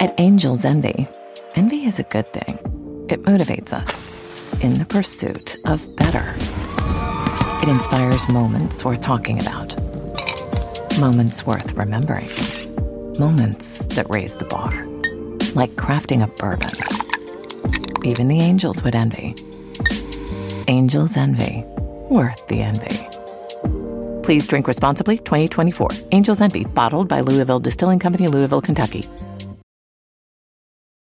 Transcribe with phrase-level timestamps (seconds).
[0.00, 1.06] At Angels Envy,
[1.56, 2.56] envy is a good thing.
[3.10, 4.10] It motivates us
[4.62, 6.34] in the pursuit of better.
[7.62, 9.76] It inspires moments worth talking about,
[10.98, 12.30] moments worth remembering,
[13.18, 14.70] moments that raise the bar,
[15.54, 16.72] like crafting a bourbon.
[18.02, 19.34] Even the angels would envy.
[20.68, 21.62] Angels Envy,
[22.08, 23.06] worth the envy.
[24.22, 25.90] Please drink responsibly 2024.
[26.12, 29.06] Angels Envy, bottled by Louisville Distilling Company, Louisville, Kentucky.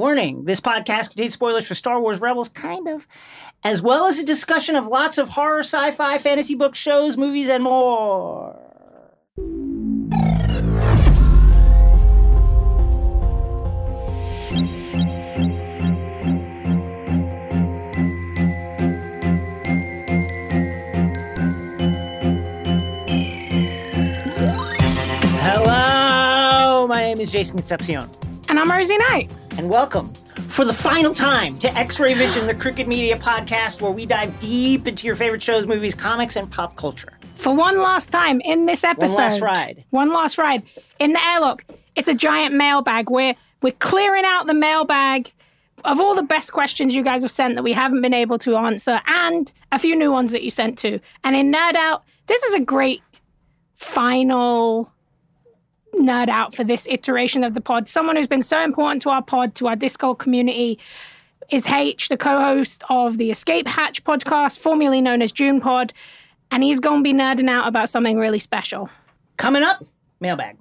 [0.00, 3.08] Warning this podcast contains spoilers for Star Wars Rebels, kind of,
[3.64, 7.48] as well as a discussion of lots of horror, sci fi, fantasy books, shows, movies,
[7.48, 8.56] and more.
[25.42, 28.08] Hello, my name is Jason Concepcion.
[28.50, 29.32] And I'm Rosie Knight.
[29.58, 30.12] and welcome
[30.48, 34.88] for the final time to X-Ray Vision, the Crooked Media podcast, where we dive deep
[34.88, 37.12] into your favorite shows, movies, comics, and pop culture.
[37.36, 39.14] For one last time in this episode.
[39.14, 39.84] One last ride.
[39.90, 40.64] One last ride.
[40.98, 43.08] In the airlock, it's a giant mailbag.
[43.08, 45.32] We're, we're clearing out the mailbag
[45.84, 48.56] of all the best questions you guys have sent that we haven't been able to
[48.56, 50.98] answer, and a few new ones that you sent to.
[51.22, 53.00] And in Nerd Out, this is a great
[53.76, 54.90] final
[55.94, 57.88] nerd out for this iteration of the pod.
[57.88, 60.78] Someone who's been so important to our pod, to our Discord community,
[61.50, 65.92] is Haitch, the co-host of the Escape Hatch podcast, formerly known as Dune Pod,
[66.50, 68.88] and he's gonna be nerding out about something really special.
[69.36, 69.82] Coming up,
[70.20, 70.59] mailbag.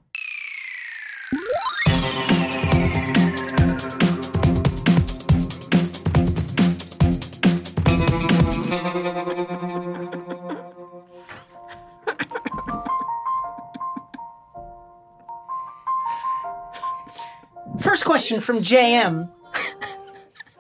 [18.30, 19.28] Question from JM.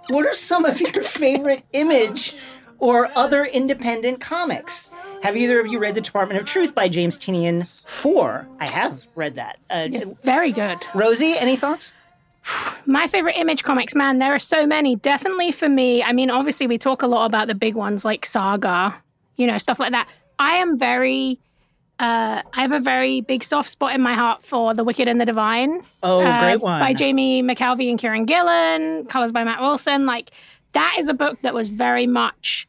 [0.07, 2.35] What are some of your favorite image
[2.79, 4.89] or other independent comics?
[5.21, 8.47] Have either of you read The Department of Truth by James Tynion IV?
[8.59, 9.59] I have read that.
[9.69, 9.87] Uh,
[10.23, 10.83] Very good.
[10.95, 11.93] Rosie, any thoughts?
[12.87, 14.95] My favorite image comics, man, there are so many.
[14.95, 18.25] Definitely for me, I mean, obviously, we talk a lot about the big ones like
[18.25, 18.95] Saga,
[19.35, 20.09] you know, stuff like that.
[20.39, 21.39] I am very,
[21.99, 25.19] uh, I have a very big soft spot in my heart for The Wicked and
[25.19, 25.81] the Divine.
[26.01, 26.79] Oh, uh, great one.
[26.79, 30.05] By Jamie McKelvie and Kieron Gillen, colors by Matt Wilson.
[30.05, 30.31] Like,
[30.71, 32.67] that is a book that was very much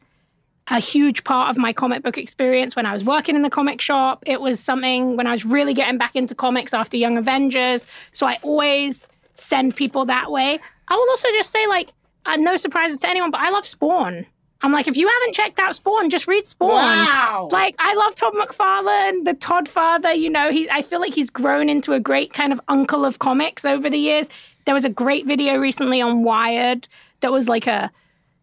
[0.67, 3.81] a huge part of my comic book experience when I was working in the comic
[3.81, 4.23] shop.
[4.25, 7.87] It was something when I was really getting back into comics after Young Avengers.
[8.11, 10.59] So I always send people that way.
[10.87, 11.93] I will also just say, like,
[12.25, 14.25] uh, no surprises to anyone, but I love Spawn.
[14.63, 16.69] I'm like, if you haven't checked out Spawn, just read Spawn.
[16.69, 17.49] Wow.
[17.51, 20.13] Like, I love Todd McFarlane, the Todd father.
[20.13, 20.69] You know, he.
[20.69, 23.97] I feel like he's grown into a great kind of uncle of comics over the
[23.97, 24.29] years.
[24.65, 26.87] There was a great video recently on Wired
[27.21, 27.91] that was like a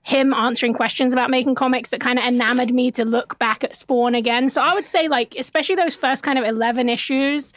[0.02, 3.76] him answering questions about making comics that kind of enamored me to look back at
[3.76, 4.48] Spawn again.
[4.48, 7.52] So I would say, like, especially those first kind of 11 issues,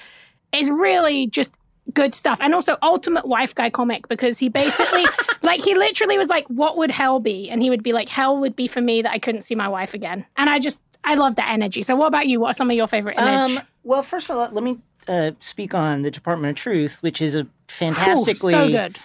[0.51, 1.55] is really just
[1.94, 2.40] good stuff.
[2.41, 5.06] And also, Ultimate Wife Guy comic, because he basically,
[5.41, 7.50] like, he literally was like, What would hell be?
[7.50, 9.68] And he would be like, Hell would be for me that I couldn't see my
[9.68, 10.25] wife again.
[10.38, 11.81] And I just, I love that energy.
[11.81, 12.40] So, what about you?
[12.40, 13.57] What are some of your favorite image?
[13.57, 17.22] Um, well, first of all, let me uh, speak on The Department of Truth, which
[17.22, 19.00] is a fantastically so good.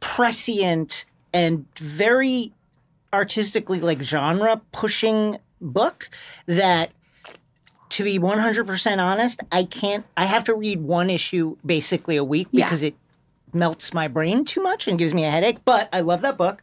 [0.00, 2.52] prescient and very
[3.12, 6.10] artistically like genre pushing book
[6.46, 6.90] that
[7.96, 12.46] to be 100% honest i can't i have to read one issue basically a week
[12.50, 12.66] Yeah.
[12.66, 12.94] because it
[13.54, 16.62] melts my brain too much and gives me a headache but i love that book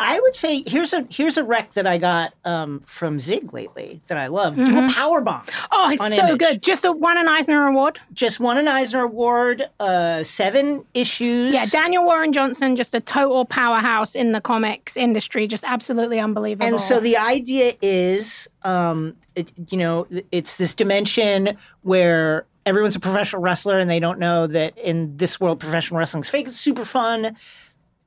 [0.00, 4.00] i would say here's a here's a rec that i got um, from zig lately
[4.08, 6.38] that i love do a power bomb Oh, it's so Image.
[6.40, 6.62] good.
[6.62, 8.00] Just a, won an Eisner Award.
[8.12, 13.44] just won an eisner award uh, seven issues Yeah, Daniel Warren Johnson, just a total
[13.44, 16.66] powerhouse in the comics industry, just absolutely unbelievable.
[16.66, 23.00] And so the idea is, um, it, you know, it's this dimension where everyone's a
[23.00, 26.48] professional wrestler and they don't know that in this world, professional wrestling's fake.
[26.48, 27.36] It's super fun,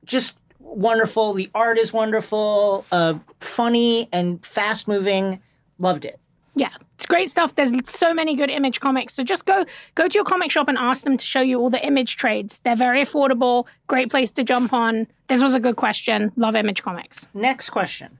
[0.04, 1.34] just wonderful.
[1.34, 5.40] The art is wonderful, uh, funny and fast moving.
[5.78, 6.18] Loved it.
[6.56, 7.56] Yeah, it's great stuff.
[7.56, 9.14] There's so many good image comics.
[9.14, 9.64] So just go
[9.96, 12.60] go to your comic shop and ask them to show you all the image trades.
[12.60, 13.66] They're very affordable.
[13.88, 15.06] Great place to jump on.
[15.26, 16.32] This was a good question.
[16.36, 17.26] Love image comics.
[17.34, 18.18] Next question.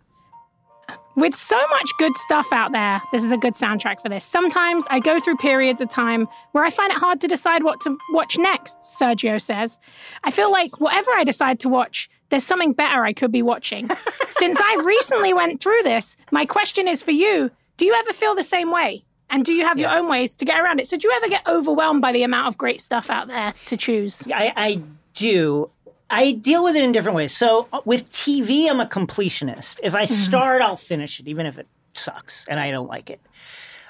[1.16, 4.24] With so much good stuff out there, this is a good soundtrack for this.
[4.24, 7.80] Sometimes I go through periods of time where I find it hard to decide what
[7.82, 9.78] to watch next, Sergio says.
[10.24, 13.88] I feel like whatever I decide to watch, there's something better I could be watching.
[14.30, 18.34] Since I recently went through this, my question is for you do you ever feel
[18.34, 19.04] the same way?
[19.30, 20.88] And do you have your own ways to get around it?
[20.88, 23.76] So, do you ever get overwhelmed by the amount of great stuff out there to
[23.76, 24.24] choose?
[24.32, 24.82] I, I
[25.14, 25.70] do.
[26.10, 27.36] I deal with it in different ways.
[27.36, 29.78] So uh, with TV, I'm a completionist.
[29.82, 33.20] If I start, I'll finish it, even if it sucks and I don't like it.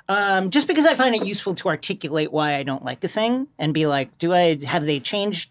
[0.08, 3.49] Um, just because I find it useful to articulate why I don't like a thing
[3.58, 5.50] and be like, do I have they changed?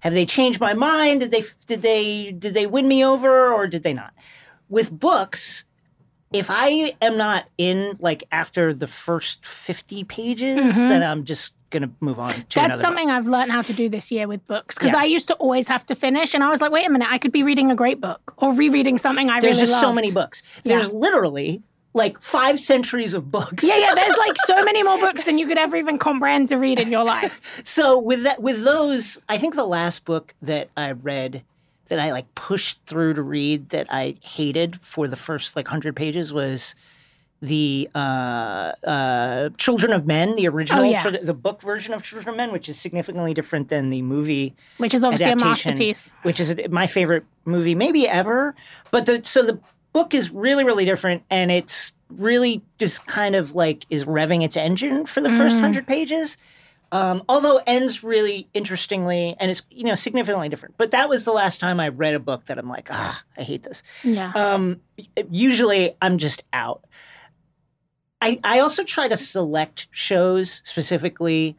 [0.00, 1.20] Have they changed my mind?
[1.20, 4.12] Did they did they did they win me over or did they not?
[4.68, 5.64] With books,
[6.32, 10.88] if I am not in like after the first 50 pages, mm-hmm.
[10.88, 12.80] then I'm just gonna move on to That's another book.
[12.82, 15.00] something I've learned how to do this year with books because Yeah.
[15.00, 17.18] I used to always have to finish, and I was like, wait a minute, I
[17.18, 20.10] could be reading a great book or rereading something I There's really just so many
[20.12, 20.42] books.
[20.64, 23.64] There's literally like five centuries of books.
[23.64, 23.94] Yeah, yeah.
[23.94, 26.90] There's like so many more books than you could ever even comprehend to read in
[26.90, 27.40] your life.
[27.64, 31.42] So with that, with those, I think the last book that I read
[31.88, 35.96] that I like pushed through to read that I hated for the first like hundred
[35.96, 36.74] pages was
[37.42, 41.08] the uh, uh, Children of Men, the original, Oh, yeah.
[41.22, 44.92] The book version of Children of Men, which is significantly different than the movie Which
[44.94, 46.12] is obviously a masterpiece.
[46.22, 48.54] which is my favorite movie maybe ever.
[48.90, 49.58] But the so the
[49.92, 54.56] book is really really different, and it's really just kind of like is revving its
[54.56, 55.60] engine for the first Mm.
[55.60, 56.36] hundred pages.
[56.92, 60.74] Um, although ends really interestingly and it's you know significantly different.
[60.76, 63.42] But that was the last time I read a book that I'm like, ah, I
[63.42, 63.84] hate this.
[64.02, 64.32] Yeah.
[64.34, 64.80] Um,
[65.30, 66.84] usually I'm just out.
[68.20, 71.56] I I also try to select shows specifically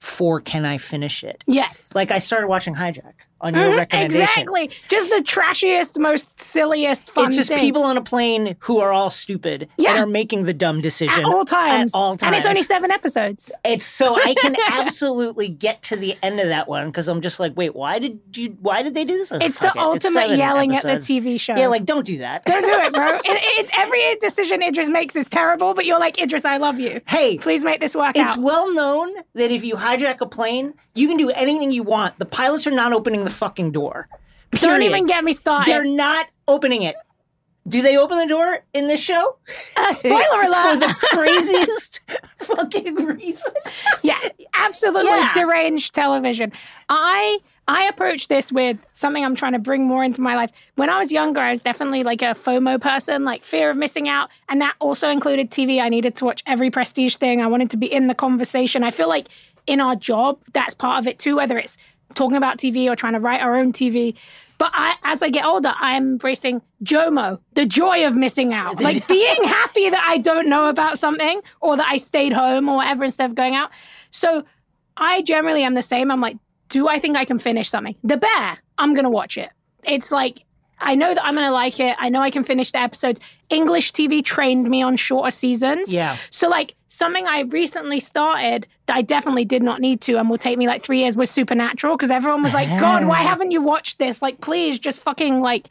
[0.00, 1.42] for can I finish it.
[1.46, 1.94] yes.
[1.94, 4.22] Like I started watching Hijack on your Mhm, recommendation.
[4.22, 4.70] Exactly.
[4.88, 7.58] Just the trashiest, most silliest fun It's just thing.
[7.58, 10.02] people on a plane who are all stupid and Yeah.
[10.02, 11.94] are making the dumb decision at all times.
[11.94, 12.22] At all times.
[12.28, 13.52] And it's only seven episodes.
[13.64, 17.38] It's so I can absolutely get to the end of that one because I'm just
[17.38, 18.56] like, wait, why did you?
[18.60, 19.30] Why did they do this?
[19.32, 20.94] It's the ultimate seven yelling episodes.
[20.94, 21.56] at the TV show.
[21.56, 22.44] Yeah, like don't do that.
[22.46, 23.16] don't do it, bro.
[23.26, 27.00] It, it, every decision Idris makes is terrible, but you're like, Idris, I love you.
[27.06, 28.38] hey, Please make this work it's out.
[28.38, 32.18] well known that if you hijack a plane, you can do anything you want.
[32.18, 34.08] The pilots are not opening the fucking door.
[34.52, 35.70] Don't even get me started.
[35.70, 36.96] They're not opening it.
[37.68, 39.36] Do they open the door in this show?
[39.76, 40.74] Uh, spoiler alert!
[40.74, 42.00] For the craziest
[42.38, 43.52] fucking reason.
[44.02, 44.18] yeah,
[44.54, 45.32] absolutely Yeah.
[45.34, 46.52] deranged television.
[46.88, 47.38] I
[47.68, 50.52] I approach this with something I'm trying to bring more into my life.
[50.76, 54.08] When I was younger, I was definitely like a FOMO person, like fear of missing
[54.08, 55.80] out, and that also included TV.
[55.82, 57.42] I needed to watch every prestige thing.
[57.42, 58.84] I wanted to be in the conversation.
[58.84, 59.26] I feel like
[59.66, 61.76] in our job, that's part of it too, whether it's
[62.14, 64.14] talking about TV or trying to write our own TV.
[64.58, 68.80] But I, as I get older, I'm embracing JOMO, the joy of missing out.
[68.86, 72.76] Like being happy that I don't know about something or that I stayed home or
[72.76, 73.70] whatever instead of going out.
[74.10, 74.44] So
[74.96, 76.10] I generally am the same.
[76.10, 76.36] I'm like,
[76.68, 77.96] do I think I can finish something?
[78.02, 79.50] The Bear, I'm going to watch it.
[79.84, 80.44] It's like,
[80.78, 81.96] I know that I'm going to like it.
[81.98, 83.20] I know I can finish the episodes.
[83.50, 85.92] English TV trained me on shorter seasons.
[85.92, 86.16] Yeah.
[86.30, 90.38] So, like, something I recently started that I definitely did not need to and will
[90.38, 93.60] take me like three years was Supernatural because everyone was like, God, why haven't you
[93.60, 94.22] watched this?
[94.22, 95.68] Like, please just fucking like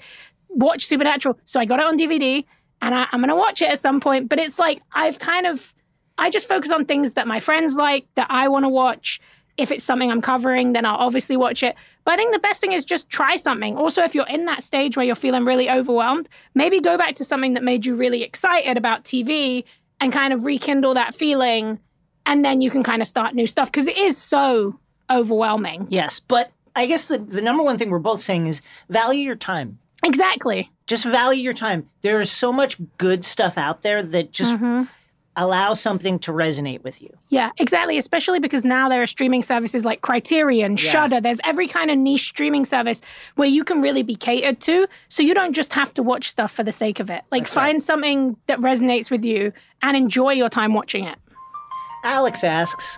[0.50, 1.40] watch Supernatural.
[1.46, 2.44] So I got it on DVD
[2.82, 4.28] and I, I'm going to watch it at some point.
[4.28, 5.74] But it's like, I've kind of,
[6.18, 9.22] I just focus on things that my friends like, that I want to watch.
[9.58, 11.78] If it's something I'm covering, then I'll obviously watch it.
[12.04, 13.78] But I think the best thing is just try something.
[13.78, 17.24] Also, if you're in that stage where you're feeling really overwhelmed, maybe go back to
[17.24, 19.64] something that made you really excited about TV
[20.00, 21.80] and kind of rekindle that feeling.
[22.26, 25.88] And then you can kind of start new stuff because it is so overwhelming.
[25.90, 29.36] Yes, but I guess the, the number one thing we're both saying is value your
[29.36, 29.80] time.
[30.04, 30.72] Exactly.
[30.88, 31.90] Just value your time.
[32.02, 34.84] There is so much good stuff out there that just Mm-hmm.
[35.38, 37.10] Allow something to resonate with you.
[37.30, 37.98] Yeah, exactly.
[37.98, 41.20] Especially because now there are streaming services like Criterion, Shudder.
[41.20, 43.02] There's every kind of niche streaming service
[43.36, 44.88] where you can really be catered to.
[45.10, 47.24] So you don't just have to watch stuff for the sake of it.
[47.32, 49.52] Like find something that resonates with you
[49.82, 51.18] and enjoy your time watching it.
[52.04, 52.98] Alex asks,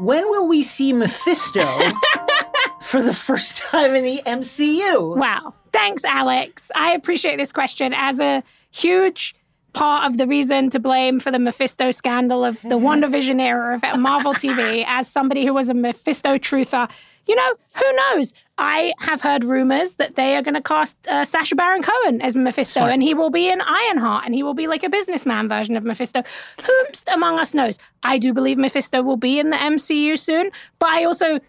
[0.00, 1.64] when will we see Mephisto
[2.80, 5.16] for the first time in the MCU?
[5.16, 5.54] Wow.
[5.72, 6.70] Thanks, Alex.
[6.74, 8.42] I appreciate this question as a
[8.74, 9.34] huge
[9.72, 13.98] part of the reason to blame for the Mephisto scandal of the WandaVision era of
[14.00, 14.84] Marvel TV.
[14.86, 16.88] As somebody who was a Mephisto truther,
[17.26, 18.34] you know, who knows?
[18.58, 22.36] I have heard rumors that they are going to cast uh, Sacha Baron Cohen as
[22.36, 25.76] Mephisto, and he will be in Ironheart, and he will be like a businessman version
[25.76, 26.22] of Mephisto.
[26.58, 27.78] Whomst among us knows?
[28.02, 31.40] I do believe Mephisto will be in the MCU soon, but I also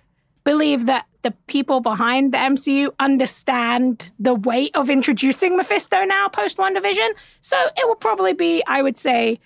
[0.46, 6.58] believe that the people behind the MCU understand the weight of introducing Mephisto now post
[6.58, 7.10] WandaVision.
[7.42, 9.40] So it will probably be, I would say,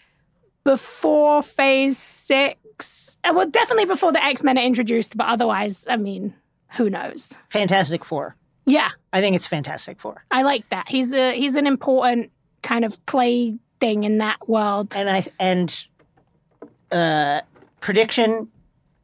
[0.65, 3.17] before Phase Six.
[3.24, 6.33] Well, definitely before the X Men are introduced, but otherwise, I mean,
[6.71, 7.38] who knows?
[7.48, 8.36] Fantastic Four.
[8.65, 10.25] Yeah, I think it's Fantastic Four.
[10.31, 10.89] I like that.
[10.89, 12.29] He's a he's an important
[12.62, 14.93] kind of play thing in that world.
[14.98, 15.88] And I and
[16.91, 17.39] uh
[17.79, 18.50] prediction,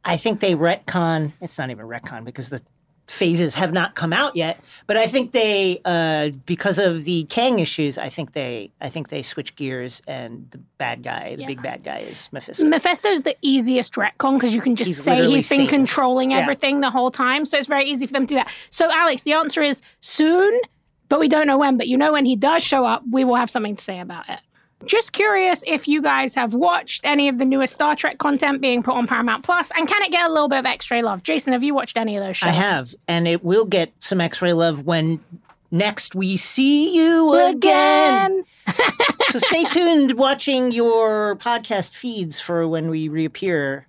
[0.06, 2.62] I think they retcon it's not even retcon because the
[3.08, 4.58] phases have not come out yet,
[4.88, 9.10] but I think they uh because of the Kang issues, I think they I think
[9.10, 11.46] they switch gears and the bad guy, the Yeah.
[11.46, 12.64] big bad guy is Mephisto.
[12.66, 16.38] Mephisto's the easiest retcon because you can just He's say he's been controlling Yeah.
[16.38, 17.44] everything the whole time.
[17.44, 18.50] So it's very easy for them to do that.
[18.70, 20.58] So, Alex, the answer is soon,
[21.08, 21.76] but we don't know when.
[21.76, 24.28] But you know, when he does show up, we will have something to say about
[24.28, 24.40] it.
[24.84, 28.82] Just curious if you guys have watched any of the newest Star Trek content being
[28.82, 31.22] put on Paramount Plus, and can it get a little bit of X-ray love?
[31.22, 32.48] Jason, have you watched any of those shows?
[32.48, 35.20] I have, and it will get some X-ray love when
[35.70, 38.44] next we see you again.
[39.30, 43.86] so stay tuned watching your podcast feeds for when we reappear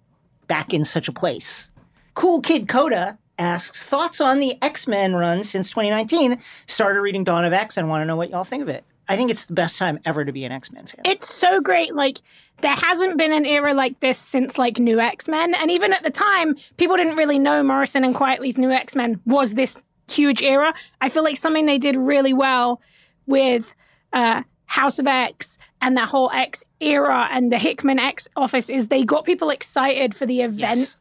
[0.48, 1.70] back in such a place.
[2.16, 6.40] Cool Kid Coda asks thoughts on the X-Men run since 2019.
[6.66, 8.84] Started reading Dawn of X and want to know what y'all think of it.
[9.10, 11.02] I think it's the best time ever to be an X-Men fan.
[11.06, 11.96] it's so great.
[11.96, 12.20] Like
[12.62, 16.04] there hasn't been an era like this since like New X Men, and even at
[16.04, 19.78] the time, people didn't really know Morrison and Quitely's New X Men was this
[20.10, 20.74] huge era.
[21.02, 22.82] I feel like something they did really well
[23.26, 23.76] with
[24.14, 28.88] uh, House of X and that whole X era and the Hickman X office is
[28.88, 30.96] they got people excited for the event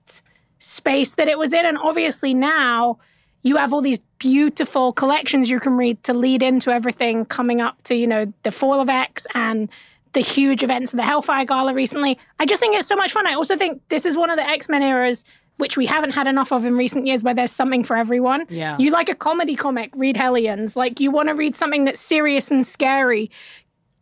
[0.59, 2.99] space that it was in, and obviously now
[3.47, 7.81] you have all these beautiful collections you can read to lead into everything coming up
[7.85, 9.69] to you know the fall of X and
[10.12, 12.19] the huge events of the Hellfire Gala recently.
[12.41, 13.26] I just think it's so much fun.
[13.26, 15.25] I also think this is one of the X Men eras
[15.59, 18.47] which we haven't had enough of in recent years, where there's something for everyone.
[18.49, 18.76] Yeah.
[18.79, 20.76] You like a comedy comic, read Hellions.
[20.76, 23.31] Like you want to read something that's serious and scary.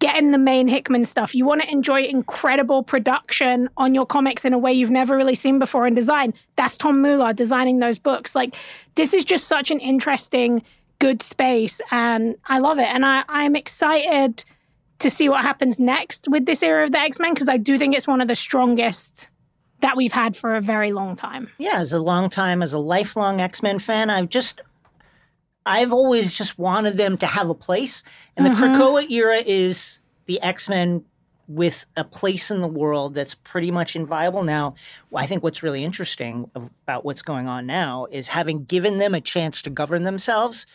[0.04, 1.34] Get in the main Hickman stuff.
[1.34, 5.34] You want to enjoy incredible production on your comics in a way you've never really
[5.34, 6.34] seen before in design.
[6.56, 8.34] That's Tom Muller designing those books.
[8.34, 8.54] Like
[8.96, 10.62] this is just such an interesting,
[10.98, 12.88] good space, and I love it.
[12.88, 14.44] And I, I'm excited
[14.98, 17.78] to see what happens next with this era of the X Men because I do
[17.78, 19.30] think it's one of the strongest
[19.80, 21.48] that we've had for a very long time.
[21.56, 24.60] yeah, as a long time, as a lifelong X Men fan, I've just,
[25.66, 28.02] I've always just wanted them to have a place.
[28.36, 31.04] And the Krakoa era is the X Men
[31.46, 34.74] with a place in the world that's pretty much inviolable now.
[35.14, 39.20] I think what's really interesting about what's going on now is having given them a
[39.20, 40.66] chance to govern themselves.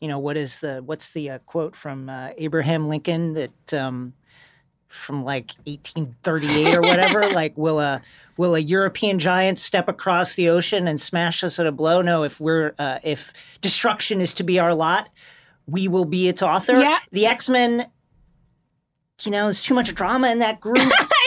[0.00, 4.14] You know, what is the what's the uh, quote from uh, Abraham Lincoln that um,
[4.92, 7.30] from like 1838 or whatever?
[7.32, 8.02] like, will a
[8.36, 12.02] will a European giant step across the ocean and smash us at a blow?
[12.02, 15.08] No, if we're uh, if destruction is to be our lot,
[15.66, 16.80] we will be its author.
[16.80, 16.98] Yeah.
[17.10, 17.86] The X Men.
[19.24, 20.78] You know, there's too much drama in that group.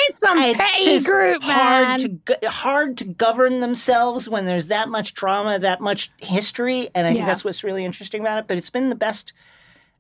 [0.10, 1.52] it's some it's petty group, man.
[1.52, 6.90] hard to go- hard to govern themselves when there's that much drama, that much history,
[6.94, 8.48] and I think that's what's really interesting about it.
[8.48, 9.34] But it's been the best.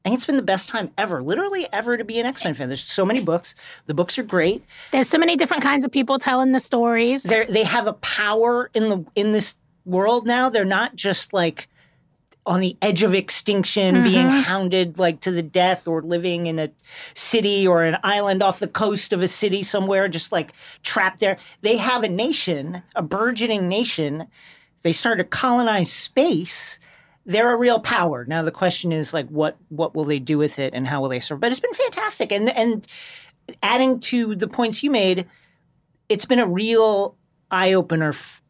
[0.06, 2.54] I think it's been the best time ever, literally ever, to be an X Men
[2.54, 2.70] fan.
[2.70, 3.56] There's so many books.
[3.88, 4.64] The books are great.
[4.92, 7.24] There's so many different kinds of people telling the stories.
[7.24, 10.50] They they have a power in the in this world now.
[10.50, 11.70] They're not just like
[12.46, 14.04] on the edge of extinction, mm-hmm.
[14.04, 16.70] being hounded like to the death, or living in a
[17.16, 21.38] city or an island off the coast of a city somewhere, just like trapped there.
[21.62, 24.28] They have a nation, a burgeoning nation.
[24.84, 26.78] They start to colonize space.
[27.26, 28.24] They're a real power.
[28.28, 31.10] Now the question is like, what what will they do with it, and how will
[31.10, 31.40] they serve?
[31.40, 32.86] But it's been fantastic, and and
[33.64, 35.26] adding to the points you made,
[36.10, 37.16] it's been a real
[37.52, 38.42] eye opener f-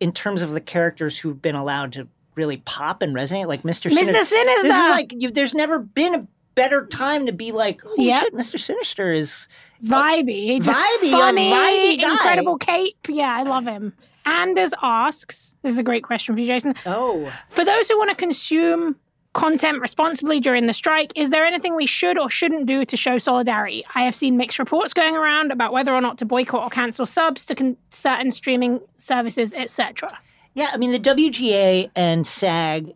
[0.00, 3.90] in terms of the characters who've been allowed to really pop and resonate, like Mr.
[3.90, 3.94] Mr.
[3.94, 4.24] Sinister.
[4.24, 4.68] Sinister.
[4.68, 8.22] This is like you, there's never been a better time to be like, holy Yep.
[8.22, 8.58] shit, Mr.
[8.58, 9.48] Sinister is
[9.84, 12.12] vibey, Vibey, funny, vibey guy.
[12.12, 12.96] incredible cape.
[13.08, 13.92] Yeah, I love him.
[14.28, 16.74] Anders asks, this is a great question for you, Jason.
[16.86, 18.96] oh For those who want to consume
[19.34, 23.18] content responsibly during the strike, is there anything we should or shouldn't do to show
[23.18, 23.84] solidarity?
[23.94, 27.06] I have seen mixed reports going around about whether or not to boycott or cancel
[27.06, 30.18] subs to con- certain streaming services, etc.
[30.54, 30.70] yeah.
[30.72, 32.94] I mean, the WGA and SAG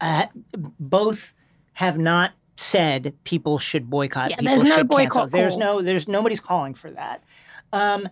[0.00, 0.26] uh,
[0.78, 1.34] both
[1.74, 4.30] have not said people should boycott.
[4.30, 4.96] Yeah, people there's no should cancel.
[4.96, 5.80] boycott There's no.
[5.80, 7.22] There's nobody's calling for that.
[7.72, 8.08] Um,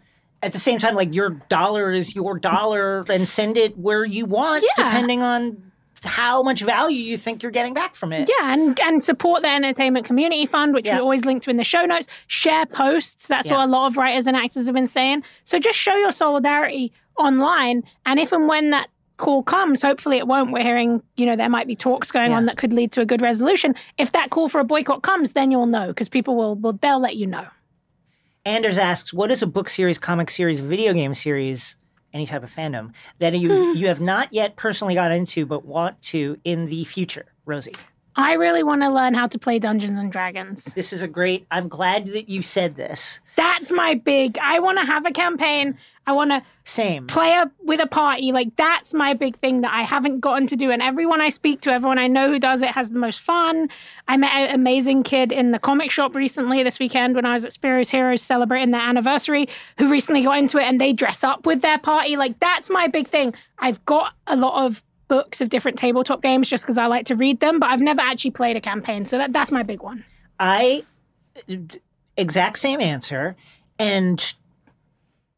[0.47, 4.25] at the same time, like your dollar is your dollar and send it where you
[4.25, 4.85] want, Yeah.
[4.85, 5.63] depending on
[6.05, 8.29] how much value you think you're getting back from it.
[8.29, 10.97] Yeah, and, and support the Entertainment Community Fund, which Yeah.
[10.97, 12.07] we always link to in the show notes.
[12.29, 13.27] Share posts.
[13.29, 13.57] That's Yeah.
[13.57, 15.25] what a lot of writers and actors have been saying.
[15.45, 17.83] So just show your solidarity online.
[18.05, 20.53] And if and when that call comes, hopefully it won't.
[20.53, 23.07] We're hearing, you know, there might be talks going on that could lead to a
[23.07, 23.75] good resolution.
[23.99, 27.01] If that call for a boycott comes, then you'll know because people will, will they'll
[27.01, 27.47] let you know.
[28.47, 31.77] Anders asks, "What is a book series, comic series, video game series,
[32.13, 36.01] any type of fandom that you you have not yet personally got into but want
[36.03, 37.75] to in the future?" Rosie,
[38.15, 40.65] I really want to learn how to play Dungeons and Dragons.
[40.75, 41.47] this is a great.
[41.51, 43.19] I'm glad that you said this.
[43.35, 44.39] That's my big.
[44.41, 45.77] I want to have a campaign.
[46.07, 47.07] I want to Same.
[47.07, 48.31] play a, with a party.
[48.31, 50.71] Like that's my big thing that I haven't gotten to do.
[50.71, 53.69] And everyone I speak to, everyone I know who does it has the most fun.
[54.07, 57.45] I met an amazing kid in the comic shop recently this weekend when I was
[57.45, 59.49] at Spiro's Heroes celebrating their anniversary,
[59.79, 62.17] who recently got into it and they dress up with their party.
[62.17, 63.35] Like that's my big thing.
[63.59, 67.17] I've got a lot of books of different tabletop games just because I like to
[67.17, 69.05] read them, but I've never actually played a campaign.
[69.05, 70.05] So that, that's my big one.
[70.39, 70.85] I
[72.17, 73.37] exact same answer,
[73.79, 74.35] and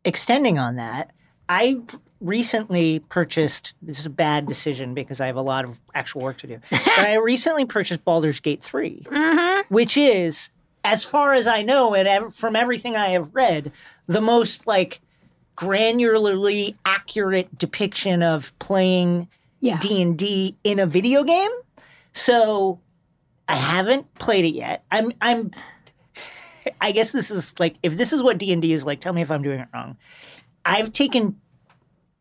[0.08, 1.12] extending on that,
[1.48, 1.80] I
[2.20, 3.74] recently purchased.
[3.80, 6.58] This is a bad decision because I have a lot of actual work to do.
[6.70, 9.74] but I recently purchased Baldur's Gate 3 mm-hmm.
[9.74, 10.50] which is,
[10.82, 13.70] as far as I know, and from everything I have read,
[14.06, 15.00] the most like
[15.56, 19.28] granularly accurate depiction of playing
[19.60, 19.78] Yeah.
[19.78, 21.50] D and D in a video game.
[22.14, 22.80] So
[23.48, 24.84] I haven't played it yet.
[24.90, 25.50] I'm I'm
[26.80, 29.12] I guess this is like if this is what D and D is like, tell
[29.12, 29.96] me if I'm doing it wrong.
[30.64, 31.40] I've taken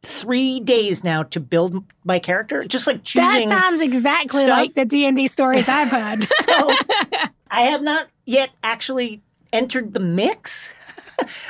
[0.04, 3.50] three days now to build my character, just like choosing.
[3.50, 4.58] That sounds exactly stuff.
[4.58, 6.24] like the D&D stories I've heard.
[6.24, 6.72] so
[7.52, 10.72] I have not yet actually entered the mix.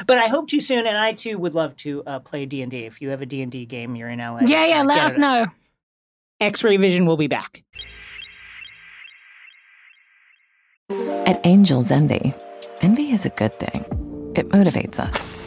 [0.07, 2.71] But I hope to soon, and I too would love to uh, play D and
[2.71, 2.85] D.
[2.85, 4.39] If you have a D and D game, you're in LA.
[4.45, 5.45] yeah, yeah, uh, let get us know.
[6.39, 7.65] X-Ray Vision will be back.
[10.89, 12.33] At Angel's Envy,
[12.81, 13.83] envy is a good thing.
[14.35, 15.37] It motivates us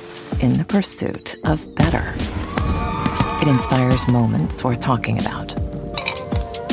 [0.43, 2.15] in the pursuit of better.
[3.43, 5.55] It inspires moments worth talking about,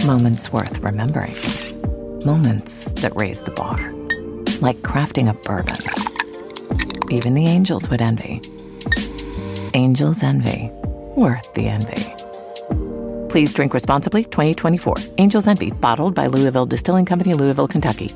[0.05, 1.35] moments worth remembering,
[2.25, 3.77] moments that raise the bar,
[4.61, 5.77] like crafting a bourbon.
[7.11, 8.41] Even the angels would envy.
[9.73, 10.71] Angels Envy,
[11.15, 12.13] worth the envy.
[13.29, 14.95] Please drink responsibly 2024.
[15.19, 18.15] Angels Envy, bottled by Louisville Distilling Company, Louisville, Kentucky.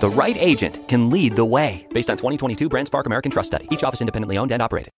[0.00, 1.86] The right agent can lead the way.
[1.94, 3.66] Based on 2022 Brand Spark American Trust Study.
[3.70, 4.92] Each office independently owned and operated.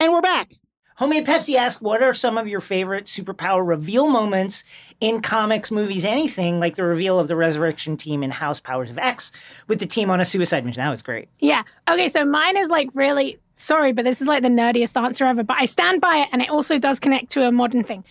[0.00, 0.61] And we're back.
[1.02, 4.62] Homemade Pepsi asked, what are some of your favorite superpower reveal moments
[5.00, 8.98] in comics, movies, anything like the reveal of the Resurrection team in House Powers of
[8.98, 9.32] X
[9.66, 10.80] with the team on a suicide mission?
[10.80, 11.28] That was great.
[11.40, 11.64] Yeah.
[11.90, 15.42] Okay, so mine is like really sorry, but this is like the nerdiest answer ever.
[15.42, 18.04] But I stand by it, and it also does connect to a modern thing.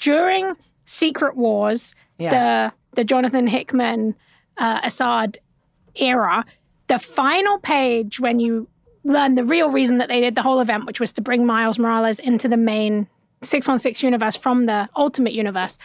[0.00, 2.70] During Secret Wars, Yeah.
[2.90, 4.16] the the Jonathan Hickman
[4.56, 5.36] uh, Esad
[5.94, 6.44] era,
[6.88, 8.66] the final page when you
[9.04, 11.78] learn the real reason that they did the whole event, which was to bring Miles
[11.78, 13.06] Morales into the main
[13.42, 15.78] 616 universe from the Ultimate Universe,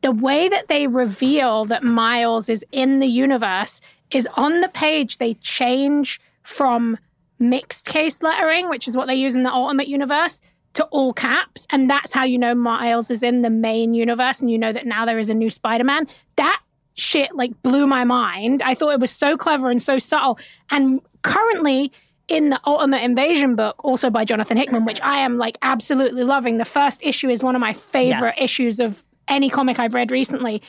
[0.00, 3.80] the way that they reveal that Miles is in the universe
[4.10, 6.96] is on the page they change from
[7.38, 10.40] mixed case lettering, which is what they use in the Ultimate Universe,
[10.74, 11.66] to all caps.
[11.70, 14.86] And that's how you know Miles is in the main universe and you know that
[14.86, 16.06] now there is a new Spider Man.
[16.36, 16.60] That
[16.94, 18.62] shit like blew my mind.
[18.62, 20.38] I thought it was so clever and so subtle.
[20.70, 21.92] And currently,
[22.28, 26.58] in the Ultimate Invasion book, also by Jonathan Hickman, which I am like absolutely loving.
[26.58, 30.62] The first issue is one of my favorite issues of any comic I've read recently.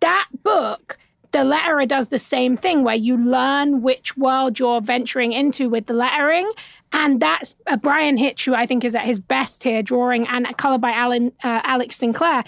[0.00, 0.98] That book,
[1.32, 5.86] the letterer does the same thing where you learn which world you're venturing into with
[5.86, 6.50] the lettering.
[6.92, 10.56] And that's uh, Bryan Hitch, who I think is at his best here, drawing and
[10.56, 12.44] colored by Alan, uh, Alex Sinclair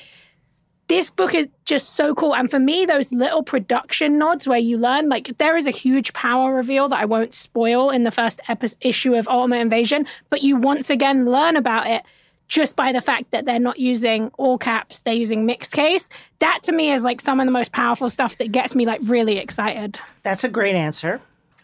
[0.89, 2.35] this book is just so cool.
[2.35, 6.13] And for me, those little production nods where you learn, like, there is a huge
[6.15, 10.43] power reveal that I won't spoil in the first epi- issue of Ultimate Invasion, but
[10.43, 12.05] you once again learn about it
[12.49, 16.09] just by the fact that they're not using all caps, they're using mixed case.
[16.39, 19.01] That to me is like some of the most powerful stuff that gets me like
[19.05, 19.99] really excited.
[20.23, 21.21] That's a great answer.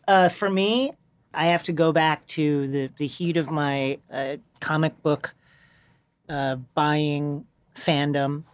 [0.06, 0.92] Uh, for me,
[1.32, 5.34] I have to go back to the, the heat of my uh, comic book
[6.28, 8.44] uh, buying fandom.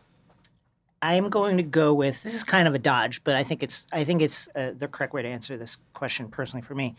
[1.03, 3.63] I am going to go with this is kind of a dodge, but I think
[3.63, 6.95] it's I think it's uh, the correct way to answer this question personally for me.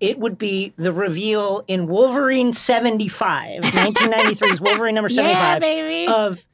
[0.00, 6.10] It would be the reveal in Wolverine 75, 1993's Wolverine number 75 baby.
[6.10, 6.44] of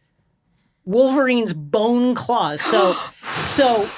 [0.85, 2.61] Wolverine's bone claws.
[2.61, 3.89] So so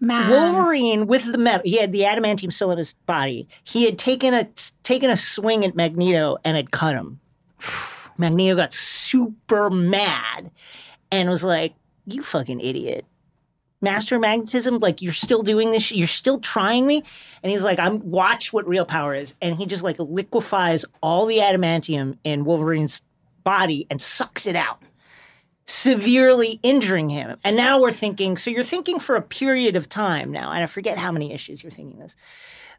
[0.00, 0.30] Man.
[0.30, 3.48] Wolverine with the metal, he had the adamantium still in his body.
[3.64, 4.48] He had taken a
[4.84, 7.18] taken a swing at Magneto and had cut him.
[8.18, 10.52] Magneto got super mad
[11.10, 11.74] and was like,
[12.12, 13.04] "You fucking idiot."
[13.80, 17.04] Master magnetism, like you're still doing this, you're still trying me.
[17.44, 19.34] And he's like, I'm watch what real power is.
[19.40, 23.02] And he just like liquefies all the adamantium in Wolverine's
[23.44, 24.82] body and sucks it out
[25.68, 27.36] severely injuring him.
[27.44, 30.66] And now we're thinking, so you're thinking for a period of time now, and I
[30.66, 32.16] forget how many issues you're thinking this.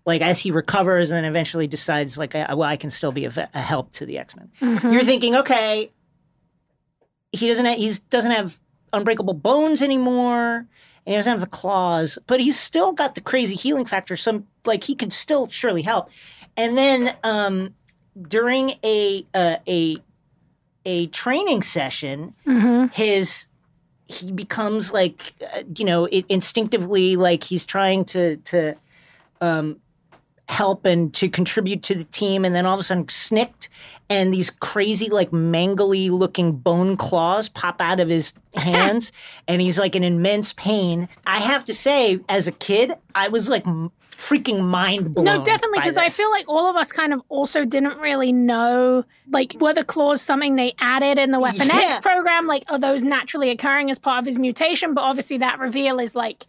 [0.08, 3.26] Like as he recovers and then eventually decides, like, I- well, I can still be
[3.26, 4.50] a, a help to the X Men.
[4.60, 4.92] Mm-hmm.
[4.92, 5.92] You're thinking, okay,
[7.32, 8.60] he doesn't have, he doesn't have
[8.94, 10.68] unbreakable bones anymore, and
[11.06, 14.16] he doesn't have the claws, but he's still got the crazy healing factor.
[14.16, 16.10] Some like he can still surely help.
[16.58, 17.74] And then um,
[18.28, 19.98] during a uh, a
[20.86, 22.34] a training session,
[22.94, 23.48] his
[24.08, 28.76] he becomes like uh, you know it, instinctively like he's trying to to
[29.42, 29.80] um,
[30.60, 33.70] help and to contribute to the team, and then all of a sudden snicked,
[34.10, 39.12] and these crazy like mangly looking bone claws pop out of his hands,
[39.48, 41.08] and he's like in immense pain.
[41.26, 43.64] I have to say, as a kid, I was like
[44.18, 45.24] freaking mind blown.
[45.24, 49.06] No, definitely, because I feel like all of us kind of also didn't really know,
[49.32, 51.94] like, were the claws something they added in the Weapon Yeah.
[51.96, 52.46] X program?
[52.46, 54.94] Like, are those naturally occurring as part of his mutation?
[54.94, 56.46] But obviously, that reveal is like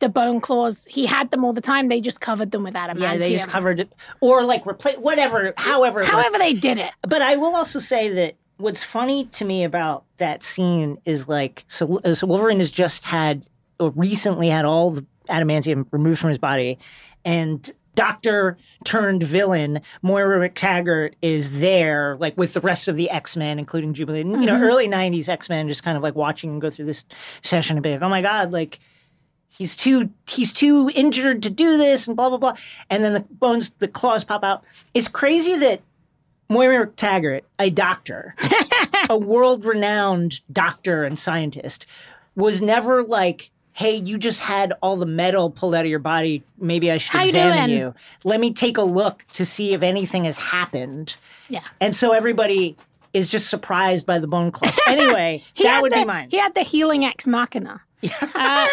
[0.00, 0.86] the bone claws.
[0.88, 1.88] He had them all the time.
[1.88, 3.00] They just covered them with adamantium.
[3.00, 6.04] yeah, they just covered it, or like replace whatever, however.
[6.04, 6.92] However, they did it.
[7.02, 11.64] But I will also say that what's funny to me about that scene is like
[11.68, 13.46] so, so Wolverine has just had
[13.80, 16.78] or recently had all the adamantium removed from his body,
[17.24, 23.36] and Doctor turned villain Moira McTaggart is there, like with the rest of the X
[23.36, 24.20] Men, including Jubilee.
[24.20, 24.62] And, You know, mm-hmm.
[24.62, 27.04] early '90s X Men, just kind of like watching him go through this
[27.42, 28.78] session and be like, "Oh my god!" Like
[29.48, 32.54] he's too he's too injured to do this and blah blah blah
[32.90, 34.62] and then the bones the claws pop out
[34.94, 35.80] it's crazy that
[36.48, 38.34] Moira Taggart, a doctor,
[39.10, 41.86] a world renowned doctor and scientist,
[42.36, 46.42] was never like, hey, you just had all the metal pulled out of your body.
[46.58, 47.94] Maybe I should How examine doing?" you.
[48.24, 51.16] Let me take a look to see if anything has happened.
[51.48, 51.64] Yeah.
[51.80, 52.76] And so everybody
[53.12, 54.78] is just surprised by the bone claws.
[54.86, 56.28] Anyway, that would the, be mine.
[56.30, 57.82] He had the healing ex machina.
[58.34, 58.66] Uh,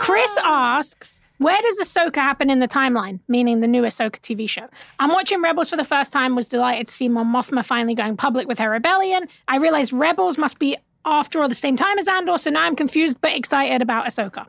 [0.00, 3.20] Chris asks, where does Ahsoka happen in the timeline?
[3.28, 4.66] Meaning the new Ahsoka TV show.
[4.98, 8.16] I'm watching Rebels for the first time, was delighted to see Mon Mothma finally going
[8.16, 9.28] public with her rebellion.
[9.46, 12.76] I realized Rebels must be after or the same time as Andor, so now I'm
[12.76, 14.46] confused but excited about Ahsoka.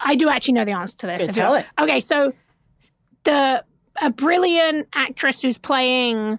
[0.00, 1.22] I do actually know the answer to this.
[1.24, 1.66] Okay, tell it.
[1.78, 2.32] Okay, so
[3.24, 3.62] the
[4.00, 6.38] a brilliant actress who's playing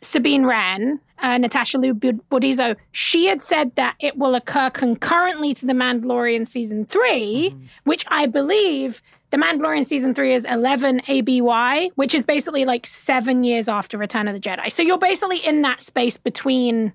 [0.00, 5.54] Sabine Wren, uh, Natasha Liu Bud- Bordizzo, she had said that it will occur concurrently
[5.54, 7.64] to The Mandalorian season 3 Mm-hmm.
[7.84, 13.44] which I believe The Mandalorian season three is 11 ABY, which is basically like seven
[13.44, 14.70] years after Return of the Jedi.
[14.70, 16.92] So you're basically in that space between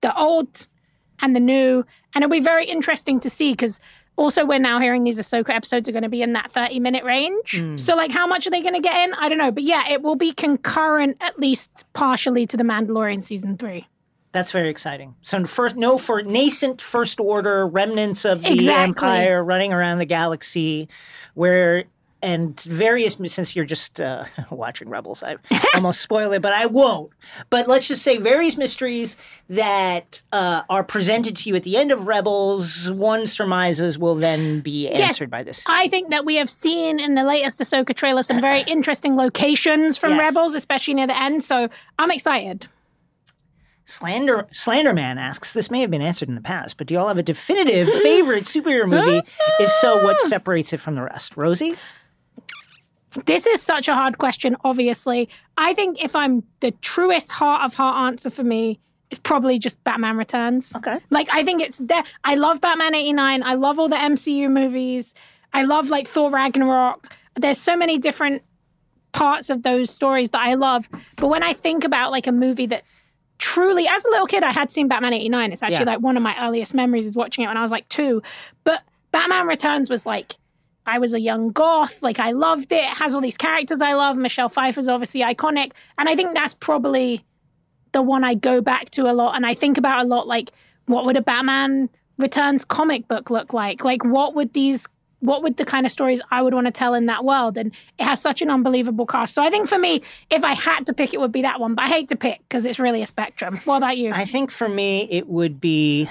[0.00, 0.66] the old
[1.20, 1.84] and the new.
[2.14, 3.80] And it'll be very interesting to see because
[4.16, 7.04] also we're now hearing these Ahsoka episodes are going to be in that 30 minute
[7.04, 7.58] range.
[7.58, 7.76] Hmm.
[7.76, 9.14] So, like, how much are they going to get in?
[9.14, 9.50] I don't know.
[9.50, 13.86] But yeah, it will be concurrent, at least partially, to The Mandalorian season three.
[14.32, 15.14] That's very exciting.
[15.22, 18.82] So first, no, for nascent first order remnants of the Exactly.
[18.82, 20.88] empire running around the galaxy,
[21.34, 21.84] where
[22.24, 25.36] and various since you're just uh, watching Rebels, I
[25.74, 27.10] almost spoil it, but I won't.
[27.50, 29.18] But let's just say various mysteries
[29.50, 32.90] that uh, are presented to you at the end of Rebels.
[32.90, 35.64] One surmises will then be answered by this.
[35.68, 39.98] I think that we have seen in the latest Ahsoka trailer some very interesting locations
[39.98, 40.20] from Yes.
[40.20, 41.44] Rebels, especially near the end.
[41.44, 42.66] So I'm excited.
[43.84, 47.18] Slander Slenderman asks, this may have been answered in the past, but do y'all have
[47.18, 49.20] a definitive favorite superhero movie?
[49.60, 51.36] If so, what separates it from the rest?
[51.36, 51.76] Rosie?
[53.26, 55.28] This is such a hard question, obviously.
[55.56, 59.82] I think if I'm the truest heart of heart answer for me, it's probably just
[59.84, 60.74] Batman Returns.
[60.74, 60.98] Okay.
[61.10, 62.02] Like, I think it's there.
[62.24, 63.42] I love Batman 89.
[63.42, 65.14] I love all the MCU movies.
[65.52, 67.14] I love, like, Thor Ragnarok.
[67.36, 68.42] There's so many different
[69.12, 70.88] parts of those stories that I love.
[71.16, 72.82] But when I think about, like, a movie that
[73.38, 75.52] truly, as a little kid, I had seen Batman 89.
[75.52, 75.84] It's actually, Yeah.
[75.92, 78.22] like, one of my earliest memories is watching it when I was, like, two.
[78.64, 80.34] But Batman Returns was, like,
[80.86, 82.02] I was a young goth.
[82.02, 82.84] Like I loved it.
[82.84, 84.16] It has all these characters I love.
[84.16, 85.72] Michelle Pfeiffer's obviously iconic.
[85.98, 87.24] And I think that's probably
[87.92, 90.50] the one I go back to a lot and I think about a lot like
[90.86, 93.84] what would a Batman Returns comic book look like?
[93.84, 94.86] Like what would these
[95.20, 97.56] what would the kind of stories I would want to tell in that world?
[97.56, 99.32] And it has such an unbelievable cast.
[99.32, 101.74] So I think for me, if I had to pick, it would be that one.
[101.74, 103.58] But I hate to pick because it's really a spectrum.
[103.64, 104.12] What about you?
[104.12, 106.10] I think for me, it would be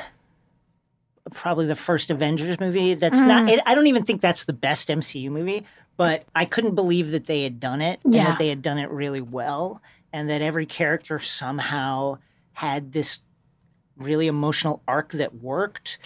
[1.32, 2.94] probably the first Avengers movie.
[2.94, 3.44] That's not.
[3.44, 3.52] Mm.
[3.54, 5.66] It, I don't even think that's the best MCU movie,
[5.98, 8.90] but I couldn't believe that they had done it and that they had done it
[8.90, 9.82] really well,
[10.12, 12.20] and that every character somehow
[12.54, 13.20] had this
[13.98, 16.00] really emotional arc that worked.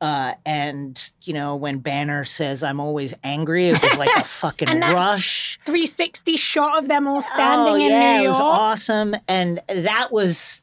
[0.00, 4.68] Uh, and you know when Banner says "I'm always angry," it was like a fucking
[4.68, 5.60] And that rush.
[5.64, 10.10] 360 shot of them all standing oh, in yeah, New it was awesome, and that
[10.10, 10.62] was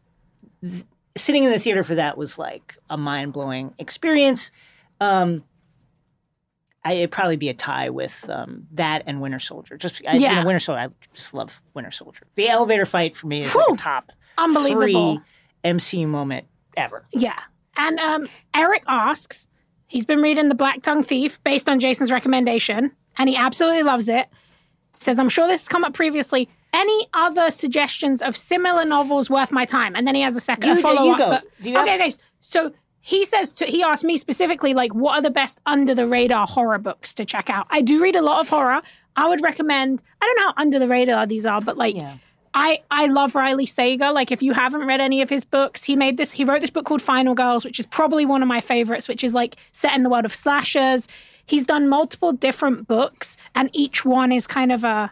[0.62, 0.84] th-
[1.20, 4.52] sitting in the theater for that was like a mind blowing experience.
[5.00, 5.44] Um,
[6.84, 9.78] I, it'd probably be a tie with um, that and Winter Soldier.
[9.78, 10.42] Just I, you Yeah.
[10.42, 10.80] know, Winter Soldier.
[10.82, 12.26] I just love Winter Soldier.
[12.36, 13.76] The elevator fight for me is like Whew.
[13.76, 15.16] a top Unbelievable.
[15.18, 15.20] three
[15.66, 17.06] MCU moment ever.
[17.12, 17.38] Yeah.
[17.76, 19.48] And um, Eric asks,
[19.88, 24.08] he's been reading The Black Tongue Thief based on Jason's recommendation, and he absolutely loves
[24.08, 24.28] it.
[24.98, 26.50] Says, I'm sure this has come up previously.
[26.74, 29.96] Any other suggestions of similar novels worth my time?
[29.96, 31.18] And then he has a second You- follow up.
[31.18, 32.12] But, Do have- okay.
[32.42, 36.06] So he says to he asked me specifically, like, what are the best under the
[36.08, 37.66] radar horror books to check out?
[37.72, 38.82] I do read a lot of horror.
[39.16, 40.02] I would recommend.
[40.22, 41.96] I don't know how under the radar these are, but like.
[41.96, 42.18] Yeah.
[42.52, 44.12] I, I love Riley Sager.
[44.12, 46.72] Like, if you haven't read any of his books, he made this, he wrote this
[46.72, 49.94] book called Final Girls, which is probably one of my favorites, which is like set
[49.96, 51.08] in the world of slashers.
[51.46, 55.12] He's done multiple different books, and each one is kind of a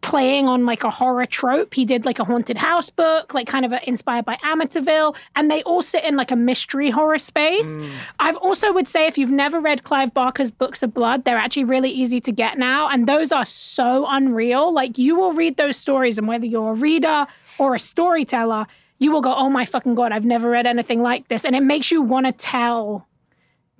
[0.00, 1.74] playing on like a horror trope.
[1.74, 5.50] He did like a haunted house book, like kind of a, inspired by Amityville, and
[5.50, 7.68] they all sit in like a mystery horror space.
[7.68, 7.90] Mm.
[8.20, 11.64] I've also would say if you've never read Clive Barker's Books of Blood, they're actually
[11.64, 14.72] really easy to get now, and those are so unreal.
[14.72, 17.26] Like you will read those stories, and whether you're a reader
[17.58, 18.66] or a storyteller,
[18.98, 21.62] you will go, "Oh my fucking god, I've never read anything like this," and it
[21.62, 23.08] makes you want to tell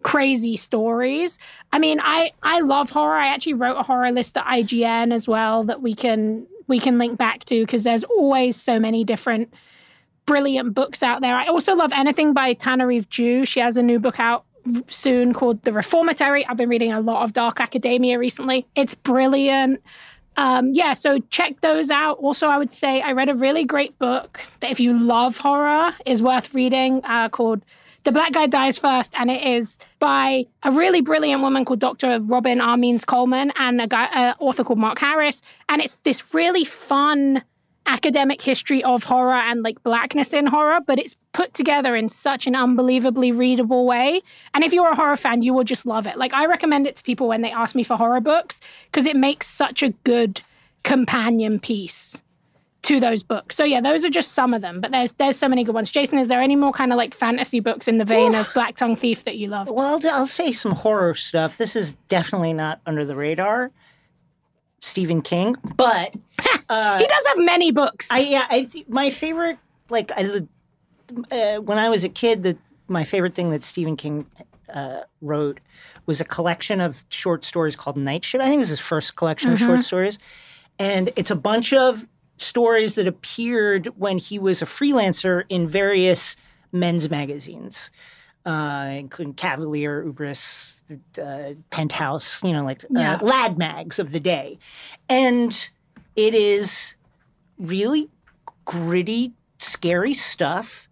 [0.03, 1.39] crazy stories.
[1.73, 3.17] I mean, I I love horror.
[3.17, 6.99] I actually wrote a horror list at IGN as well that we can we can
[6.99, 9.53] link back to because there's always so many different
[10.27, 11.37] brilliant books out there.
[11.37, 13.45] I also love anything by Tananarive Due.
[13.45, 14.45] She has a new book out
[14.89, 16.47] soon called The Reformatory.
[16.47, 18.67] I've been reading a lot of dark academia recently.
[18.77, 19.83] It's brilliant.
[20.37, 22.19] Um, yeah, so check those out.
[22.19, 25.95] Also, I would say I read a really great book that if you love horror
[26.07, 27.63] is worth reading uh, called
[28.05, 32.19] The Black Guy Dies First, and it is by a really brilliant woman called Dr.
[32.21, 32.77] Robin R.
[32.77, 35.41] Means Coleman and a uh, author called Mark Harris.
[35.69, 37.43] And it's this really fun
[37.87, 42.49] academic history of horror and like blackness in horror, but it's put together in such
[42.49, 44.21] an unbelievably readable way.
[44.55, 46.17] And if you're a horror fan, you will just love it.
[46.17, 49.17] Like I recommend it to people when they ask me for horror books because it
[49.17, 50.41] makes such a good
[50.83, 52.21] companion piece
[52.83, 53.57] to those books.
[53.57, 55.91] So yeah, those are just some of them, but there's there's so many good ones.
[55.91, 58.77] Jason, is there any more kind of like fantasy books in the vein of Black
[58.77, 59.71] Tongue Thief that you love?
[59.71, 61.59] Well, I'll, say some horror stuff.
[61.59, 63.71] This is definitely not under the radar.
[64.81, 68.09] Stephen King, but he does have many books.
[68.11, 69.59] I yeah, I th- my favorite
[69.91, 70.43] like I,
[71.31, 72.57] uh, when I was a kid, the
[72.89, 74.27] my favorite thing that Stephen King
[74.73, 75.61] uh, wrote
[76.07, 78.43] was a collection of short stories called Night Shift.
[78.43, 80.19] I think it's his first collection of short stories,
[80.81, 86.37] and it's a bunch of stories that appeared when he was a freelancer in various
[86.73, 87.91] men's magazines,
[88.47, 90.83] uh, including Cavalier, Ubris,
[91.23, 93.15] uh, Penthouse, you know, like Yeah.
[93.15, 94.59] uh, lad mags of the day,
[95.09, 95.69] and
[96.17, 96.95] it is
[97.59, 98.09] really
[98.65, 100.89] gritty, scary stuff.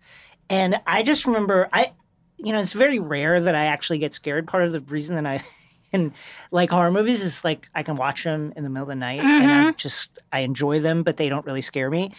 [0.48, 1.92] And I just remember, I,
[2.36, 4.46] you know, it's very rare that I actually get scared.
[4.48, 5.42] Part of the reason that I,
[5.92, 6.12] and
[6.50, 9.20] like horror movies is like I can watch them in the middle of the night
[9.20, 12.12] and I'm just I enjoy them, but they don't really scare me.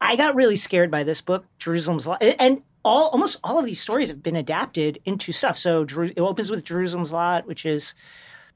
[0.00, 3.80] I got really scared by this book, Jerusalem's Lot, and all almost all of these
[3.80, 5.58] stories have been adapted into stuff.
[5.58, 7.94] So it opens with Jerusalem's Lot, which is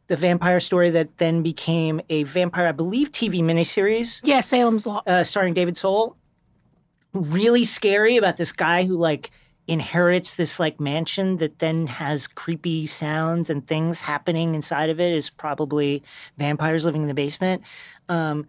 [0.07, 5.07] the vampire story that then became a vampire, I believe, TV miniseries yeah, Salem's Lot.
[5.07, 6.17] uh, starring David Soul.
[7.15, 9.31] Really scary about this guy who like
[9.69, 15.13] inherits this like mansion that then has creepy sounds and things happening inside of it.
[15.13, 16.03] Is probably
[16.39, 17.63] vampires living in the basement.
[18.09, 18.47] Um,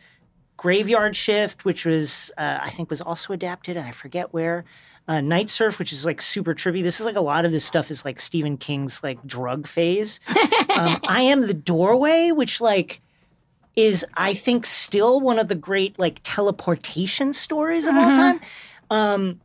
[0.58, 4.66] Graveyard Shift, which was uh, I think was also adapted, and I forget where.
[5.06, 6.82] Uh, Night Surf, which is like super trippy.
[6.82, 10.22] This is like a lot of this stuff is like Stephen King's like drug phase.
[10.70, 13.02] um, I am the doorway, which like
[13.76, 18.40] is I think still one of the great like teleportation stories of all time.
[18.90, 19.42] Um,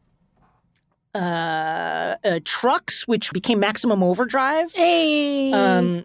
[1.18, 4.72] uh, uh, Trucks, which became Maximum Overdrive.
[4.72, 5.52] Hey.
[5.52, 6.04] Um,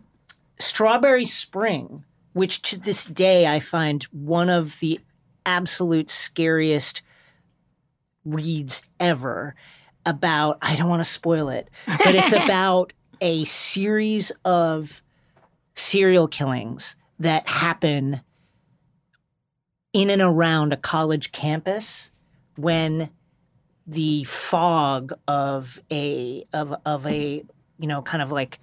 [0.59, 4.99] Strawberry Spring, which to this day I find one of the
[5.45, 7.01] absolute scariest
[8.25, 9.55] reads ever
[10.05, 15.01] about, I don't want to spoil it, but it's about a series of
[15.75, 18.21] serial killings that happen
[19.93, 22.11] in and around a college campus
[22.55, 23.09] when
[23.87, 27.43] the fog of a of of a
[27.79, 28.59] you know kind of like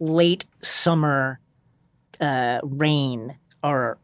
[0.00, 1.38] late summer
[2.20, 3.98] uh, rain are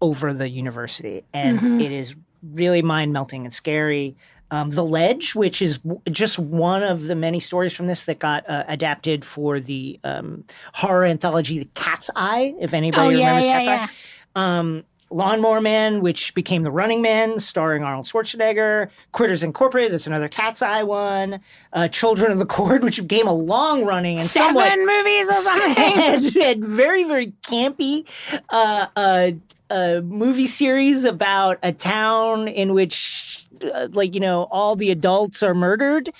[0.00, 4.16] over the university, and it is really mind melting and scary.
[4.50, 8.18] Um, the Ledge, which is w- just one of the many stories from this that
[8.18, 13.26] got uh, adapted for the um, horror anthology The Cat's Eye, if anybody Oh, yeah,
[13.26, 13.88] remembers yeah, Cat's yeah.
[14.36, 14.58] Eye.
[14.58, 18.90] Um, Lawnmower Man, which became The Running Man, starring Arnold Schwarzenegger.
[19.12, 21.40] Quitters Incorporated, that's another Cat's Eye one.
[21.72, 25.84] Uh, Children of the Corn, which became a long running and Seven somewhat movies something.
[25.84, 28.06] and, and very very campy
[28.50, 29.30] uh, uh,
[29.70, 35.42] uh, movie series about a town in which uh, like you know all the adults
[35.42, 36.10] are murdered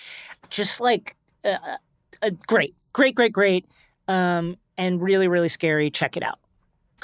[0.51, 1.59] just like uh,
[2.23, 3.67] uh, great great great great
[4.09, 6.39] um, and really really scary check it out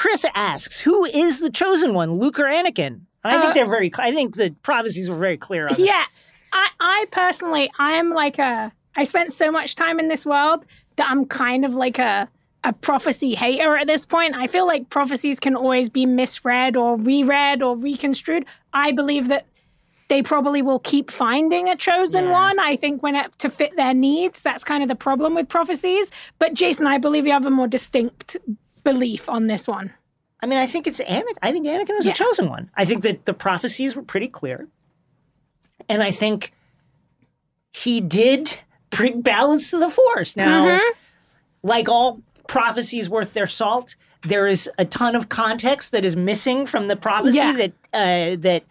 [0.00, 3.90] chris asks who is the chosen one luke or anakin i Uh, think they're very
[3.98, 5.86] i think the prophecies were very clear on this.
[5.86, 6.04] Yeah.
[6.52, 10.64] I, I personally, I'm like a, I spent so much time in this world
[10.96, 12.28] that I'm kind of like a,
[12.64, 14.34] a prophecy hater at this point.
[14.34, 18.46] I feel like prophecies can always be misread or reread or reconstrued.
[18.72, 19.46] I believe that
[20.08, 22.58] they probably will keep finding a chosen one.
[22.58, 26.10] I think when it, to fit their needs, that's kind of the problem with prophecies.
[26.40, 28.36] But Jason, I believe you have a more distinct
[28.84, 29.92] belief on this one.
[30.42, 31.36] I mean, I think it's Anakin.
[31.42, 32.12] I think Anakin was Yeah.
[32.12, 32.70] the chosen one.
[32.74, 34.68] I think that the prophecies were pretty clear.
[35.88, 36.52] And I think
[37.72, 38.58] he did
[38.90, 40.36] bring balance to the force.
[40.36, 40.92] Now, Mm-hmm.
[41.62, 46.66] like all prophecies worth their salt, there is a ton of context that is missing
[46.66, 47.52] from the prophecy Yeah.
[47.52, 48.62] that uh, that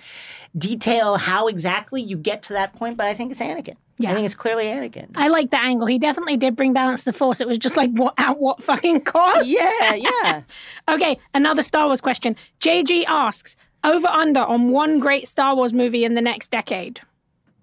[0.57, 2.97] detail how exactly you get to that point.
[2.97, 3.75] But I think it's Anakin.
[3.97, 4.11] Yeah.
[4.11, 5.09] I think it's clearly Anakin.
[5.15, 5.85] I like the angle.
[5.85, 7.41] He definitely did bring balance to force.
[7.41, 9.47] It was just like, what at what fucking cost?
[9.49, 10.43] yeah, yeah.
[10.89, 12.35] Okay, another Star Wars question.
[12.61, 17.01] JG asks, over under on one great Star Wars movie in the next decade.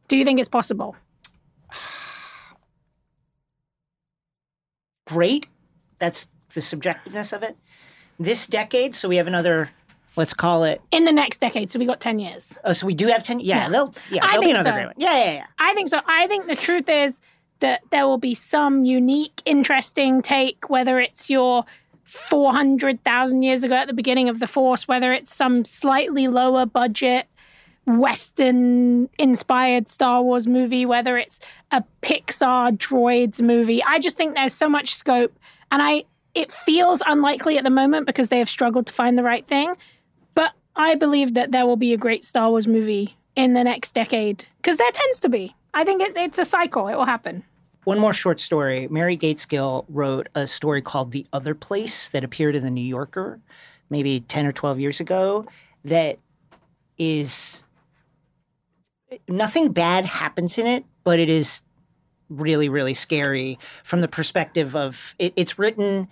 [0.09, 0.97] Do you think it's possible?
[5.07, 5.47] great.
[5.99, 7.57] That's the subjectiveness of it.
[8.19, 9.71] This decade, so we have another,
[10.17, 10.81] let's call it.
[10.91, 12.57] In the next decade, so we got 10 years.
[12.65, 13.41] Oh, so we do have ten.
[13.41, 13.69] Yeah, Yeah.
[13.69, 13.95] they'll.
[14.11, 14.75] Yeah, I there'll be think another so.
[14.75, 14.95] great one.
[14.99, 15.47] Yeah, yeah, yeah.
[15.59, 16.01] I think so.
[16.07, 17.21] I think the truth is
[17.61, 21.65] that there will be some unique, interesting take, whether it's your
[22.05, 27.27] 400,000 years ago at the beginning of the Force, whether it's some slightly lower budget
[27.87, 33.83] Western inspired Star Wars movie, whether it's a Pixar droids movie.
[33.85, 35.37] I just think there's so much scope.
[35.71, 39.23] And I it feels unlikely at the moment because they have struggled to find the
[39.23, 39.75] right thing.
[40.77, 44.45] I believe that there will be a great Star Wars movie in the next decade
[44.59, 45.55] because there tends to be.
[45.75, 46.89] I think it's it's a cycle.
[46.89, 47.43] It will happen.
[47.85, 48.89] One more short story.
[48.89, 53.41] Mary Gaitskill wrote a story called The Other Place that appeared in The New Yorker
[53.91, 55.47] maybe 10 or 12 years ago
[55.85, 56.19] that
[56.99, 57.63] is
[59.29, 61.63] nothing bad happens in it, but it is
[62.29, 66.09] really, really scary from the perspective of it, it's written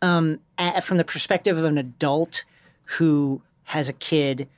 [0.00, 2.44] um, a from the perspective of an adult
[2.84, 4.48] who has a kid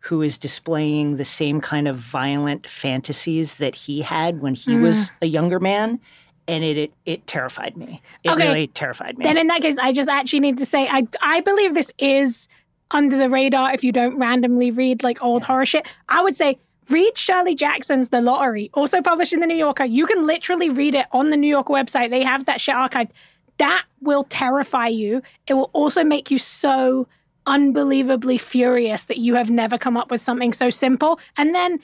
[0.00, 4.96] who is displaying the same kind of violent fantasies that he had when he was
[4.96, 5.16] mm-hmm.
[5.22, 6.00] a younger man.
[6.48, 8.02] And it, it it terrified me.
[8.22, 8.46] It Okay.
[8.46, 9.24] really terrified me.
[9.24, 12.48] Then in that case, I just actually need to say I I believe this is
[12.90, 15.86] under the radar if you don't randomly read like old horror shit.
[16.08, 19.84] I would say read Shirley Jackson's The Lottery, also published in the New Yorker.
[19.84, 22.10] You can literally read it on the New Yorker website.
[22.10, 23.10] They have that shit archived.
[23.58, 25.22] That will terrify you.
[25.46, 27.06] It will also make you so
[27.46, 31.18] unbelievably furious that you have never come up with something so simple.
[31.36, 31.80] And then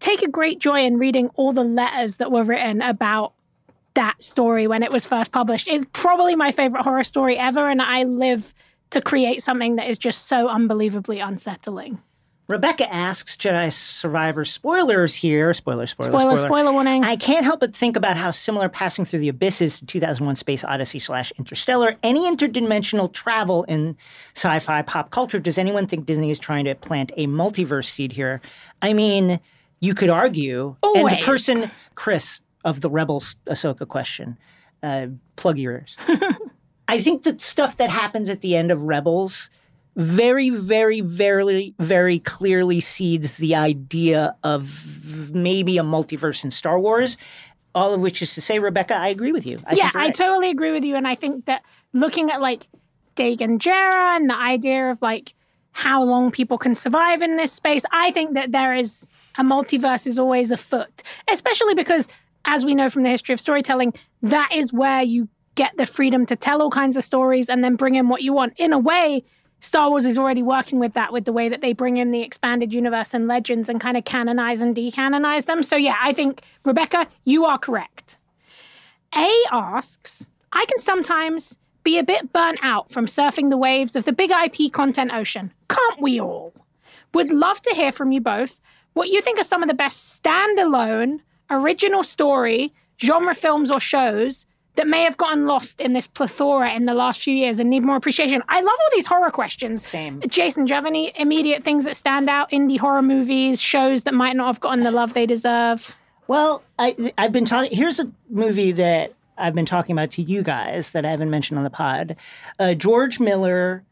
[0.00, 3.32] take a great joy in reading all the letters that were written about
[3.94, 5.66] that story when it was first published.
[5.68, 8.54] It's probably my favorite horror story ever, and I live
[8.90, 12.00] to create something that is just so unbelievably unsettling.
[12.48, 15.52] Rebecca asks Jedi Survivor spoilers here.
[15.52, 16.48] Spoiler, spoiler, Spoiler, spoiler.
[16.48, 17.04] spoiler warning.
[17.04, 20.36] I can't help but think about how similar passing through the abyss is to 2001
[20.36, 21.96] Space Odyssey slash Interstellar.
[22.02, 23.96] Any interdimensional travel in
[24.34, 28.12] sci fi pop culture, does anyone think Disney is trying to plant a multiverse seed
[28.12, 28.40] here?
[28.80, 29.40] I mean,
[29.80, 30.74] you could argue.
[30.82, 31.12] Always.
[31.12, 34.38] And the person, Chris, of the Rebels Ahsoka question,
[34.82, 35.96] uh, plug your ears.
[36.88, 39.50] I think the stuff that happens at the end of Rebels
[39.98, 47.18] very, very, very, very clearly seeds the idea of maybe a multiverse in Star Wars.
[47.74, 49.58] all of which is to say, Rebecca, I agree with you.
[49.66, 50.96] I yeah, think you're I totally agree with you.
[50.96, 52.66] And I think that looking at like
[53.16, 55.34] Dagan Gera and the idea of like
[55.72, 60.06] how long people can survive in this space, I think that there is a multiverse
[60.06, 62.08] is always afoot, especially because,
[62.44, 63.92] as we know from the history of storytelling,
[64.22, 67.76] that is where you get the freedom to tell all kinds of stories and then
[67.76, 68.54] bring in what you want.
[68.56, 69.22] In a way,
[69.60, 72.22] Star Wars is already working with that with the way that they bring in the
[72.22, 75.62] expanded universe and legends and kind of canonize and decanonize them.
[75.62, 78.18] So, yeah, I think, Rebecca, you are correct.
[79.16, 84.04] A asks, I can sometimes be a bit burnt out from surfing the waves of
[84.04, 85.52] the big IP content ocean.
[85.68, 86.52] Can't we all?
[87.14, 88.60] Would love to hear from you both
[88.92, 94.44] what you think are some of the best standalone, original story, genre films or shows
[94.78, 97.82] that may have gotten lost in this plethora in the last few years and need
[97.82, 98.42] more appreciation.
[98.48, 99.84] I love all these horror questions.
[99.84, 100.22] Same.
[100.28, 102.48] Jason, do you have any immediate things that stand out?
[102.52, 105.96] Indie horror movies, shows that might not have gotten the love they deserve?
[106.28, 107.76] Well, I, I've been talking.
[107.76, 111.58] Here's a movie that I've been talking about to you guys that I haven't mentioned
[111.58, 112.16] on the pod.
[112.58, 113.82] Uh, George Miller.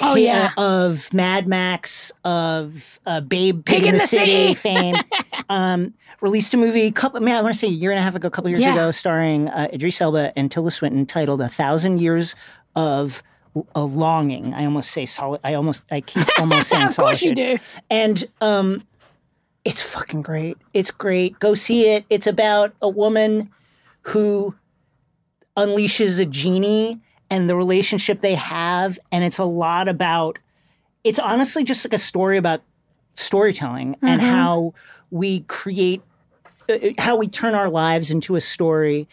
[0.00, 0.52] Oh, yeah.
[0.58, 4.94] of Mad Max, of uh, Babe Pig, in the, City, fame,
[5.48, 6.90] um, released a movie.
[6.90, 8.60] Couple, man, I want to say a year and a half ago, a couple years
[8.60, 8.72] Yeah.
[8.72, 12.34] ago, starring uh, Idris Elba and Tilda Swinton, titled "A Thousand Years
[12.74, 13.22] of
[13.74, 15.40] a Longing." I almost say solid.
[15.44, 16.90] I almost I keep almost saying solid.
[16.90, 17.58] of course you do.
[17.88, 18.82] And um,
[19.64, 20.58] it's fucking great.
[20.74, 21.38] It's great.
[21.40, 22.04] Go see it.
[22.10, 23.50] It's about a woman
[24.02, 24.54] who
[25.56, 28.98] unleashes a genie and the relationship they have.
[29.12, 30.38] And it's a lot about,
[31.04, 32.62] it's honestly just like a story about
[33.14, 34.74] storytelling and how
[35.10, 36.02] we create,
[36.68, 39.08] uh, how we turn our lives into a story.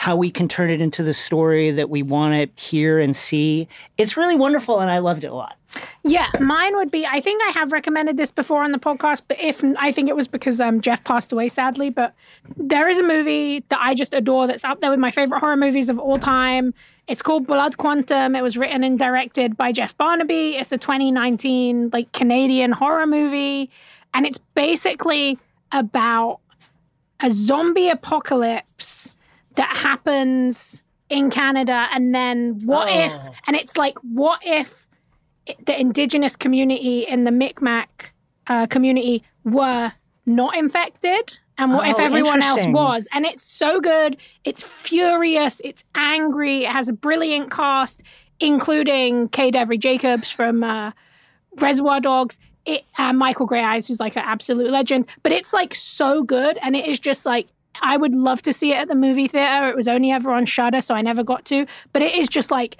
[0.00, 3.66] How we can turn it into the story that we want to hear and see.
[3.96, 5.56] It's really wonderful, and I loved it a lot.
[6.04, 7.04] Yeah, mine would be.
[7.04, 10.14] I think I have recommended this before on the podcast, but if I think it
[10.14, 11.90] was because um, Jeff passed away sadly.
[11.90, 12.14] But
[12.56, 15.56] there is a movie that I just adore that's up there with my favorite horror
[15.56, 16.74] movies of all time.
[17.08, 18.36] It's called Blood Quantum.
[18.36, 20.56] It was written and directed by Jeff Barnaby.
[20.56, 23.70] It's a 2019 like Canadian horror movie,
[24.14, 25.38] and it's basically
[25.72, 26.40] about
[27.20, 29.12] a zombie apocalypse
[29.56, 33.12] that happens in Canada, and then what if?
[33.14, 33.30] Oh.
[33.46, 34.86] And it's like, what if?
[35.64, 38.12] the indigenous community in the Micmac
[38.46, 39.92] uh, community were
[40.26, 43.08] not infected and what if Oh, everyone else was?
[43.12, 44.16] And it's so good.
[44.44, 45.60] It's furious.
[45.64, 46.64] It's angry.
[46.64, 48.02] It has a brilliant cast
[48.40, 49.50] including K.
[49.50, 50.92] Devery Jacobs from uh,
[51.60, 52.38] Reservation Dogs.
[52.64, 55.06] It, uh, Michael Greyeyes who's like an absolute legend.
[55.22, 56.58] But it's like so good.
[56.62, 57.48] And it is just like
[57.80, 59.68] I would love to see it at the movie theater.
[59.68, 61.66] It was only ever on Shudder so I never got to.
[61.92, 62.76] But it is just like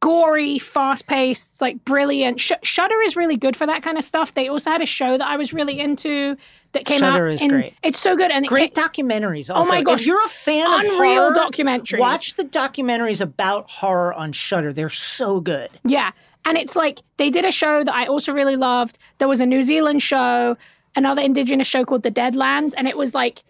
[0.00, 2.40] gory, fast paced, like brilliant.
[2.40, 4.34] Sh- Shudder is really good for that kind of stuff.
[4.34, 6.36] They also had a show that I was really into
[6.72, 7.32] that came Shudder out.
[7.32, 7.74] is great.
[7.82, 9.50] It's so good and Great documentaries.
[9.50, 9.70] Oh also.
[9.70, 10.00] my gosh.
[10.00, 11.98] If you're a fan of Unreal documentaries.
[11.98, 14.72] watch the documentaries about horror on Shudder.
[14.72, 15.70] They're so good.
[15.84, 16.12] Yeah.
[16.44, 18.98] And it's like they did a show that I also really loved.
[19.18, 20.56] There was a New Zealand show,
[20.96, 23.42] another indigenous show called The Deadlands, and it was like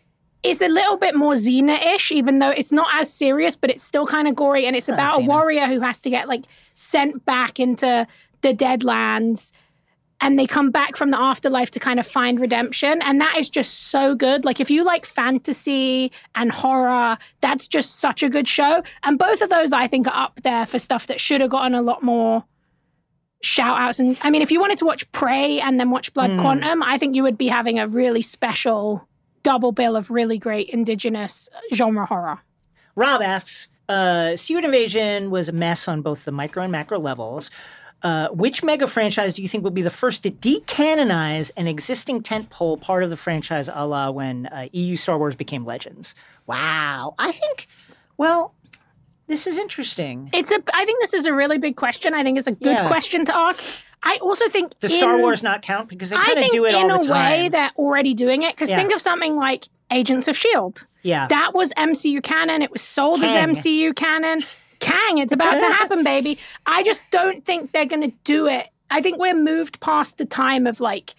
[0.42, 4.06] it's a little bit more Xena-ish, even though it's not as serious, but it's still
[4.06, 4.64] kind of gory.
[4.66, 8.06] And it's about a warrior who has to get like sent back into
[8.40, 9.52] the Deadlands.
[10.20, 13.00] And they come back from the afterlife to kind of find redemption.
[13.02, 14.44] And that is just so good.
[14.44, 18.82] Like, if you like fantasy and horror, that's just such a good show.
[19.02, 21.74] And both of those, I think, are up there for stuff that should have gotten
[21.74, 22.44] a lot more
[23.42, 23.98] shout outs.
[23.98, 26.98] And I mean, if you wanted to watch Prey and then watch Blood Quantum, I
[26.98, 29.08] think you would be having a really special
[29.42, 32.40] double bill of really great indigenous genre horror.
[32.94, 37.50] Rob asks, uh, Secret Invasion was a mess on both the micro and macro levels.
[38.02, 42.22] Uh, which mega franchise do you think will be the first to decanonize an existing
[42.22, 46.14] tentpole part of the franchise, a la when uh, EU Star Wars became Legends?
[46.46, 47.66] Wow, I think.
[48.16, 48.54] Well,
[49.26, 50.30] this is interesting.
[50.32, 50.62] It's a.
[50.74, 52.14] I think this is a really big question.
[52.14, 52.86] I think it's a good Yeah.
[52.86, 53.62] question to ask.
[54.02, 56.88] I also think the Star Wars not count because they kind of do it all
[56.88, 57.02] the time.
[57.04, 58.54] In a way they're already doing it.
[58.56, 58.76] Because Yeah.
[58.76, 60.86] think of something like Agents of Shield.
[61.02, 62.62] yeah, That was MCU canon.
[62.62, 63.50] It was sold Kang.
[63.50, 64.42] as MCU canon.
[64.80, 66.38] Kang, it's about to happen, baby.
[66.66, 68.68] I just don't think they're going to do it.
[68.90, 71.14] I think we're moved past the time of like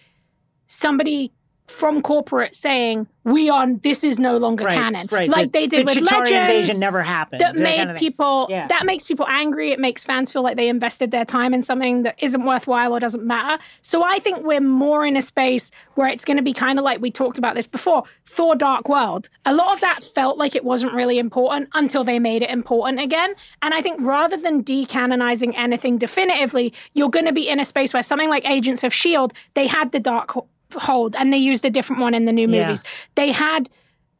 [0.66, 1.32] somebody
[1.68, 5.30] from corporate saying we are this is no longer right, canon, right.
[5.30, 7.40] like the, they did the with Chitauri Legends invasion never happened.
[7.40, 8.66] that That made kind of people Yeah.
[8.66, 12.02] that makes people angry it makes fans feel like they invested their time in something
[12.02, 16.08] that isn't worthwhile or doesn't matter so i think we're more in a space where
[16.08, 19.28] it's going to be kind of like we talked about this before thor dark world
[19.46, 22.98] a lot of that felt like it wasn't really important until they made it important
[23.00, 23.32] again
[23.62, 27.94] and i think rather than decanonizing anything definitively you're going to be in a space
[27.94, 30.36] where something like agents of shield they had the dark
[30.74, 32.62] hold and they used a different one in the new Yeah.
[32.66, 32.82] movies
[33.14, 33.68] they had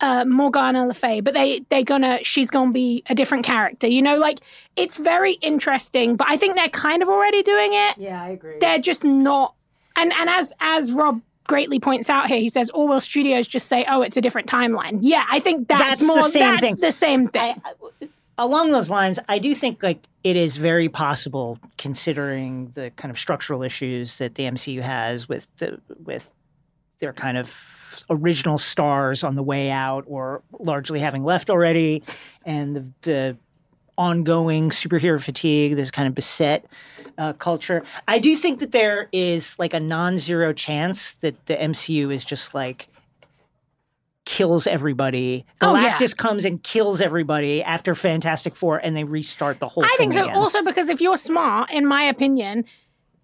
[0.00, 3.86] uh, Morgana Le Fay, but they they're gonna she's gonna be a different character.
[3.86, 4.40] You know, like
[4.74, 6.16] it's very interesting.
[6.16, 7.98] But I think they're kind of already doing it.
[7.98, 8.56] Yeah, I agree.
[8.60, 9.54] They're just not.
[9.94, 13.84] And and as as Rob greatly points out here, he says Orwell Studios just say,
[13.88, 16.22] "Oh, it's a different timeline." Yeah, I think that's, That's the more.
[16.28, 16.76] same that's thing.
[16.80, 17.62] the same thing.
[17.64, 23.12] I- along those lines, I do think like it is very possible, considering the kind
[23.12, 26.28] of structural issues that the MCU has with the with
[27.02, 32.02] their kind of original stars on the way out, or largely having left already,
[32.46, 33.36] and the, the
[33.98, 36.64] ongoing superhero fatigue, this kind of beset
[37.18, 37.82] uh, culture.
[38.08, 42.54] I do think that there is like a non-zero chance that the MCU is just
[42.54, 42.88] like
[44.24, 45.44] kills everybody.
[45.60, 45.98] Oh, yeah.
[45.98, 49.90] Galactus comes and kills everybody after Fantastic Four, and they restart the whole thing.
[49.92, 50.22] I think so.
[50.22, 50.36] again.
[50.36, 52.64] Also, because if you're smart, in my opinion,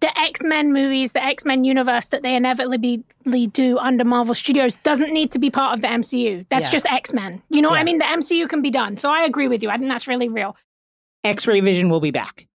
[0.01, 3.03] the X Men movies, the X Men universe that they inevitably
[3.51, 6.45] do under Marvel Studios doesn't need to be part of the MCU.
[6.49, 6.71] That's Yeah.
[6.71, 7.41] just X Men.
[7.49, 7.97] You know what I mean?
[7.97, 8.95] The MCU can be done.
[8.97, 9.69] So I agree with you.
[9.69, 10.55] I think that's really real.
[11.25, 12.47] X-Ray Vision will be back.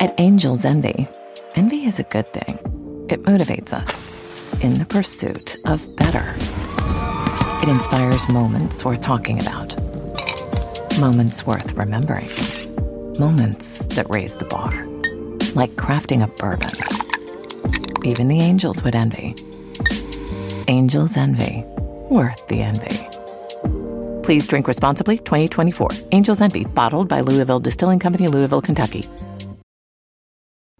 [0.00, 1.08] At Angel's Envy,
[1.54, 2.58] envy is a good thing.
[3.08, 4.10] It motivates us
[4.62, 6.34] in the pursuit of better.
[7.62, 9.76] It inspires moments worth talking about,
[11.00, 12.28] moments worth remembering,
[13.20, 14.72] moments that raise the bar,
[15.54, 16.72] like crafting a bourbon.
[18.04, 19.34] Even the angels would envy.
[20.68, 21.64] Angel's Envy,
[22.10, 23.06] worth the envy.
[24.24, 25.88] Please drink responsibly 2024.
[26.10, 29.08] Angel's Envy, bottled by Louisville Distilling Company, Louisville, Kentucky.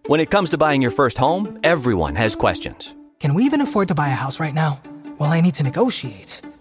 [0.05, 2.93] When it comes to buying your first home, everyone has questions.
[3.19, 4.81] Can we even afford to buy a house right now?
[5.17, 6.41] Well, I need to negotiate.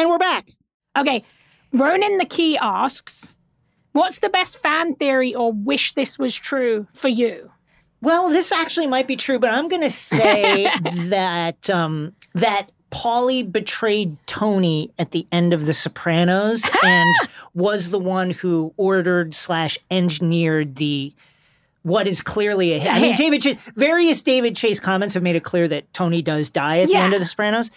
[0.00, 0.48] And we're back.
[0.96, 1.24] Okay.
[1.74, 3.34] Ronan the Key asks,
[3.92, 7.50] What's the best fan theory or wish this was true for you?
[8.00, 10.70] Well, this actually might be true, but I'm going to say
[11.08, 17.14] that um, that Paulie betrayed Tony at the end of The Sopranos and
[17.52, 21.12] was the one who ordered slash engineered the
[21.82, 22.90] what is clearly a hit.
[22.90, 23.16] I mean.
[23.16, 26.88] David Chase, various David Chase comments have made it clear that Tony does die at
[26.88, 27.70] the end of The Sopranos.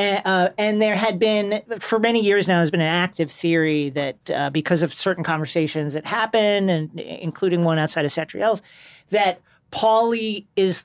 [0.00, 3.90] Uh, uh, and there had been, for many years now, has been an active theory
[3.90, 8.62] that uh, because of certain conversations that happen, and including one outside of Satriale's,
[9.10, 9.42] that
[9.72, 10.84] Paulie is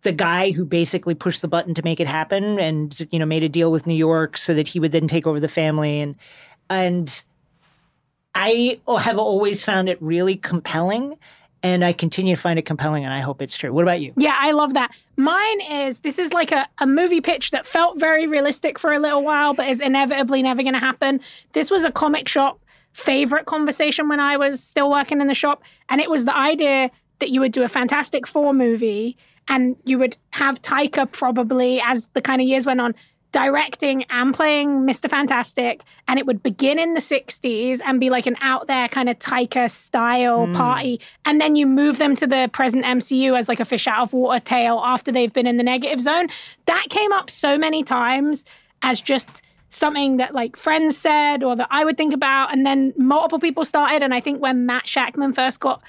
[0.00, 3.42] the guy who basically pushed the button to make it happen, and you know made
[3.42, 6.16] a deal with New York so that he would then take over the family, and
[6.70, 7.22] and
[8.34, 11.18] I have always found it really compelling,
[11.62, 13.72] and I continue to find it compelling, and I hope it's true.
[13.72, 14.12] What about you?
[14.16, 14.94] Yeah, I love that.
[15.16, 18.98] Mine is this is like a, a movie pitch that felt very realistic for a
[18.98, 21.20] little while, but is inevitably never going to happen.
[21.52, 22.60] This was a comic shop
[22.92, 26.90] favorite conversation when I was still working in the shop, and it was the idea
[27.18, 29.16] that you would do a Fantastic Four movie
[29.48, 32.94] and you would have Taika probably as the kind of years went on
[33.32, 35.08] directing and playing Mr.
[35.08, 39.08] Fantastic, and it would begin in the 60s and be like an out there kind
[39.08, 40.56] of Taika style mm.
[40.56, 41.00] party.
[41.24, 44.12] And then you move them to the present MCU as like a fish out of
[44.12, 46.28] water tale after they've been in the negative zone.
[46.66, 48.44] That came up so many times
[48.82, 52.52] as just something that like friends said or that I would think about.
[52.52, 54.02] And then multiple people started.
[54.02, 55.82] And I think when Matt Shakman first got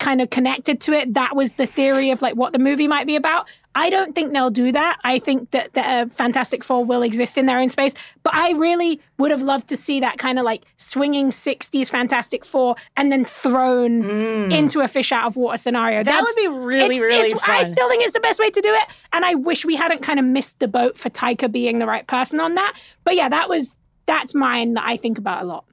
[0.00, 1.14] kind of connected to it.
[1.14, 3.48] That was the theory of like what the movie might be about.
[3.76, 4.98] I don't think they'll do that.
[5.04, 7.94] I think that the uh, Fantastic Four will exist in their own space,
[8.24, 12.44] but I really would have loved to see that kind of like swinging 60s Fantastic
[12.44, 16.00] Four and then thrown into a fish out of water scenario.
[16.00, 16.04] Mm.
[16.06, 18.60] That would be really, it's- really it's- I still think it's the best way to
[18.60, 21.78] do it, and I wish we hadn't kind of missed the boat for Taika being
[21.78, 22.74] the right person on that.
[23.04, 23.76] But yeah, that was
[24.06, 25.64] that's mine that I think about a lot.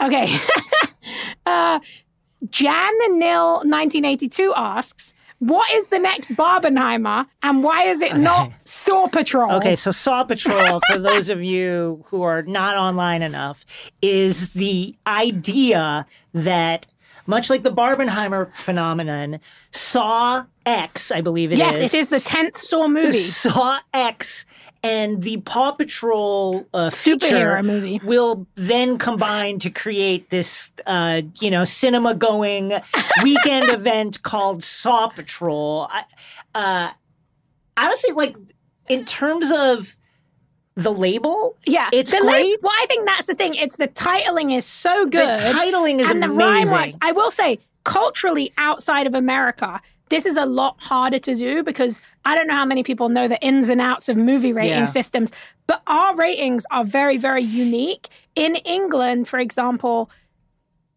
[0.00, 0.38] Okay.
[1.46, 1.80] uh,
[2.50, 9.06] Jan Nil 1982 asks, what is the next Barbenheimer and why is it not Saw
[9.06, 9.52] Patrol?
[9.52, 13.66] Okay, so Saw Patrol, for those of you who are not online enough,
[14.00, 16.86] is the idea that,
[17.26, 19.38] much like the Barbenheimer phenomenon,
[19.72, 21.58] Saw X, I believe it is.
[21.58, 23.12] yes, it is the 10th Saw movie.
[23.12, 24.46] Saw X
[24.82, 28.00] and the Paw Patrol uh, feature Superhero movie.
[28.04, 32.72] will then combine to create this, uh, you know, cinema-going
[33.22, 35.88] weekend event called Saw Patrol.
[35.90, 36.04] I,
[36.54, 36.90] uh,
[37.76, 38.36] honestly, like
[38.88, 39.96] in terms of
[40.76, 42.62] the label, Yeah, it's the la- great.
[42.62, 43.54] well, I think that's the thing.
[43.54, 45.36] It's the titling is so good.
[45.36, 46.72] The titling is and the rhyme amazing.
[46.74, 46.96] works.
[47.00, 52.00] I will say, culturally outside of America, this is a lot harder to do because
[52.24, 54.86] I don't know how many people know the ins and outs of movie rating Yeah.
[54.86, 55.32] systems,
[55.66, 58.08] but our ratings are very, very unique.
[58.36, 60.10] In England, for example,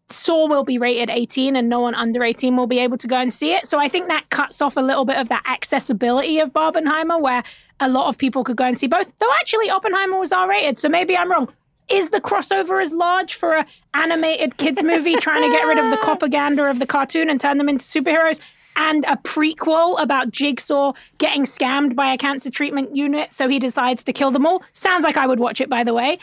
[0.08, 3.16] Saw will be rated 18 and no one under 18 will be able to go
[3.16, 3.66] and see it.
[3.66, 7.44] So I think that cuts off a little bit of that accessibility of Barbenheimer where
[7.78, 9.12] a lot of people could go and see both.
[9.20, 11.48] Though actually Oppenheimer was R rated, so maybe I'm wrong.
[11.88, 15.90] Is the crossover as large for a animated kids movie trying to get rid of
[15.90, 18.40] the propaganda of the cartoon and turn them into superheroes?
[18.82, 24.02] And a prequel about Jigsaw getting scammed by a cancer treatment unit, so he decides
[24.04, 24.62] to kill them all.
[24.72, 26.18] Sounds like I would watch it, by the way.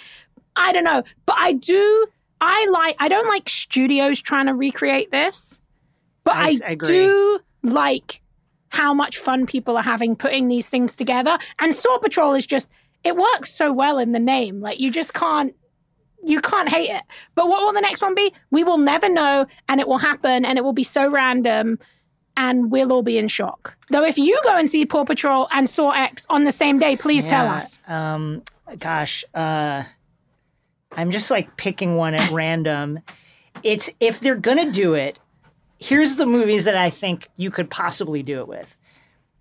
[0.55, 2.07] I don't know, but I do.
[2.41, 2.95] I like.
[2.97, 5.61] I don't like studios trying to recreate this,
[6.23, 6.89] but I, agree.
[6.89, 8.21] do like
[8.69, 11.37] how much fun people are having putting these things together.
[11.59, 12.71] And Saw Patrol is just.
[13.03, 14.61] It works so well in the name.
[14.61, 15.55] Like you just can't.
[16.23, 17.03] You can't hate it.
[17.35, 18.33] But what will the next one be?
[18.49, 21.77] We will never know, and it will happen, and it will be so random,
[22.37, 23.75] and we'll all be in shock.
[23.89, 26.95] Though, if you go and see Paw Patrol and Saw X on the same day,
[26.95, 27.77] please tell us.
[27.87, 28.43] Um,
[28.79, 29.83] gosh, uh,
[30.93, 32.99] I'm just like picking one at random.
[33.63, 35.19] It's if they're gonna do it.
[35.79, 38.75] Here's the movies that I think you could possibly do it with,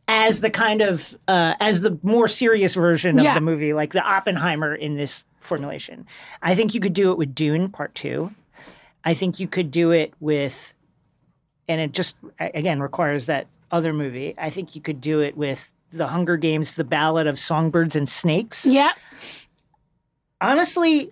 [0.07, 3.35] as the kind of uh, as the more serious version of Yeah.
[3.35, 6.07] the movie, like the Oppenheimer in this formulation.
[6.43, 8.33] I think you could do it with Dune Part Two.
[9.05, 10.75] I think you could do it with,
[11.69, 14.35] and it just again requires that other movie.
[14.39, 18.09] I think you could do it with the Hunger Games, The Ballad of Songbirds and
[18.09, 18.67] Snakes.
[18.67, 18.93] Yeah.
[20.41, 21.11] Honestly,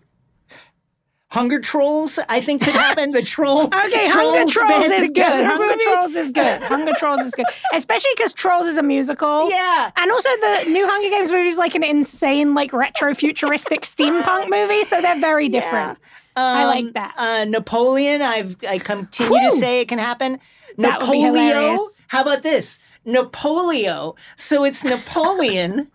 [1.35, 3.11] Hunger Trolls, I think could happen.
[3.11, 3.65] The troll.
[3.75, 5.45] Okay, Hunger Trolls is good.
[5.45, 5.83] Hunger movie.
[5.83, 6.63] Trolls is good.
[6.63, 7.47] Hunger Trolls is good.
[7.73, 9.51] Especially because Trolls is a musical.
[9.51, 9.91] Yeah.
[9.97, 14.49] And also the new Hunger Games movie is like an insane, like retro futuristic steampunk
[14.49, 14.85] movie.
[14.85, 15.99] So they're very different.
[16.37, 17.15] I like Um, that.
[17.17, 20.41] Uh, Napoleon, I've I continue to say it can happen.
[20.79, 21.79] That Napoleon.
[22.09, 22.79] How about this?
[23.05, 24.13] Napoleon.
[24.37, 25.91] So it's Napoleon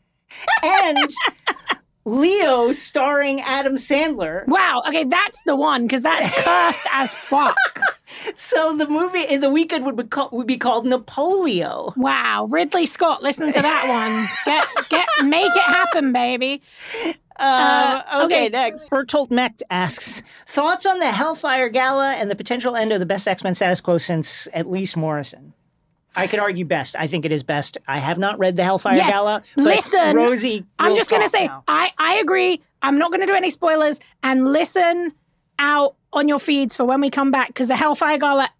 [0.64, 1.10] and
[2.04, 4.46] Leo starring Adam Sandler.
[4.48, 4.82] Wow.
[4.88, 7.56] Okay, that's the one because that's cursed as fuck.
[8.34, 11.92] So the movie in the weekend would be called, would be called Napoleon.
[11.96, 12.46] Wow.
[12.50, 14.28] Ridley Scott, listen to that one.
[14.46, 16.62] Get get make it happen, baby.
[17.38, 18.48] Uh, Uh, okay, okay.
[18.48, 18.90] next.
[18.90, 23.28] Bertolt Mecht asks thoughts on the Hellfire Gala and the potential end of the best
[23.28, 25.52] X Men status quo since at least Morrison.
[26.16, 26.96] I could argue best.
[26.98, 27.78] I think it is best.
[27.86, 29.12] I have not read the Hellfire Yes.
[29.12, 29.42] Gala.
[29.56, 30.64] Listen, Rosie.
[30.78, 31.62] I'm just going to say, now.
[31.68, 32.60] I, I agree.
[32.82, 35.12] I'm not going to do any spoilers and listen
[35.60, 38.50] out on your feeds for when we come back because the Hellfire Gala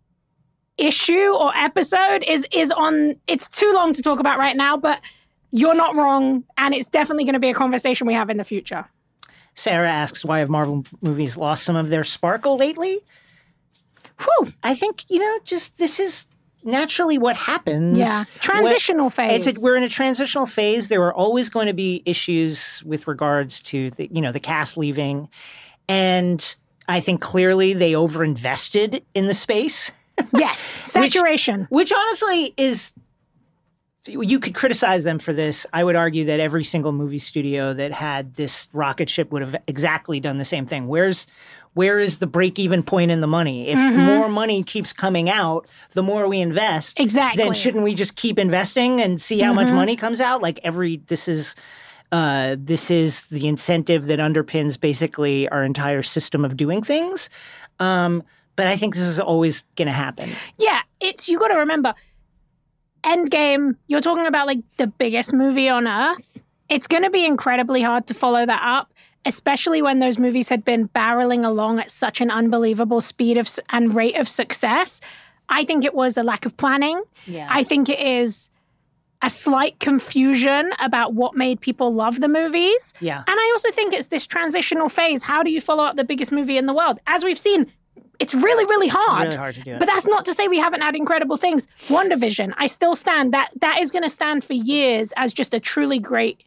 [0.76, 3.16] issue or episode is is on.
[3.26, 5.01] It's too long to talk about right now, but
[5.51, 8.44] you're not wrong, and it's definitely going to be a conversation we have in the
[8.44, 8.86] future.
[9.55, 13.01] Sarah asks, why have Marvel movies lost some of their sparkle lately?
[14.20, 14.53] Whew.
[14.62, 16.26] I think you know, just this is
[16.64, 17.99] naturally what happens.
[17.99, 18.24] Yeah.
[18.40, 19.46] Transitional phase.
[19.46, 20.88] It's a, we're in a transitional phase.
[20.88, 24.76] There are always going to be issues with regards to the you know the cast
[24.76, 25.28] leaving,
[25.88, 26.55] and
[26.88, 29.92] I think clearly they overinvested in the space,
[30.32, 31.66] Yes, saturation.
[31.70, 32.92] which honestly is.
[34.09, 35.66] You could criticize them for this.
[35.72, 39.56] I would argue that every single movie studio that had this rocket ship would have
[39.66, 40.88] exactly done the same thing.
[40.88, 41.26] Where's
[41.74, 43.68] where is the break even point in the money?
[43.68, 44.00] If Mm-hmm.
[44.00, 46.98] more money keeps coming out, the more we invest.
[46.98, 47.42] Exactly.
[47.44, 49.54] Then shouldn't we just keep investing and see how Mm-hmm.
[49.66, 50.42] much money comes out?
[50.42, 51.54] Like every this is
[52.11, 57.28] uh, this is the incentive that underpins basically our entire system of doing things.
[57.80, 58.22] Um,
[58.56, 60.30] but I think this is always going to happen.
[60.59, 61.94] Yeah, it's you got to remember.
[63.03, 66.38] Endgame, you're talking about like the biggest movie on earth.
[66.68, 68.92] It's going to be incredibly hard to follow that up,
[69.24, 73.94] especially when those movies had been barreling along at such an unbelievable speed of and
[73.94, 75.01] rate of success.
[75.49, 77.03] I think it was a lack of planning.
[77.26, 77.46] Yeah.
[77.51, 78.51] I think it is
[79.22, 82.94] a slight confusion about what made people love the movies.
[83.01, 83.18] Yeah.
[83.26, 85.22] And I also think it's this transitional phase.
[85.22, 87.01] How do you follow up the biggest movie in the world?
[87.07, 87.72] As we've seen,
[88.18, 89.26] it's really, really hard.
[89.26, 89.78] really hard to do.
[89.78, 91.68] But that's not to say we haven't had incredible things.
[91.88, 95.61] WandaVision, I still stand that that is going to stand for years as just a
[95.61, 96.44] truly great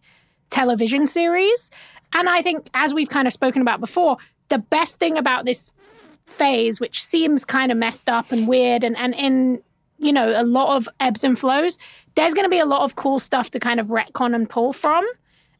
[0.49, 1.71] television series.
[2.13, 4.17] And I think, as we've kind of spoken about before,
[4.49, 5.71] the best thing about this
[6.25, 9.61] phase, which seems kind of messed up and weird and, and in,
[9.97, 11.77] you know, a lot of ebbs and flows,
[12.15, 14.73] there's going to be a lot of cool stuff to kind of retcon and pull
[14.73, 15.05] from.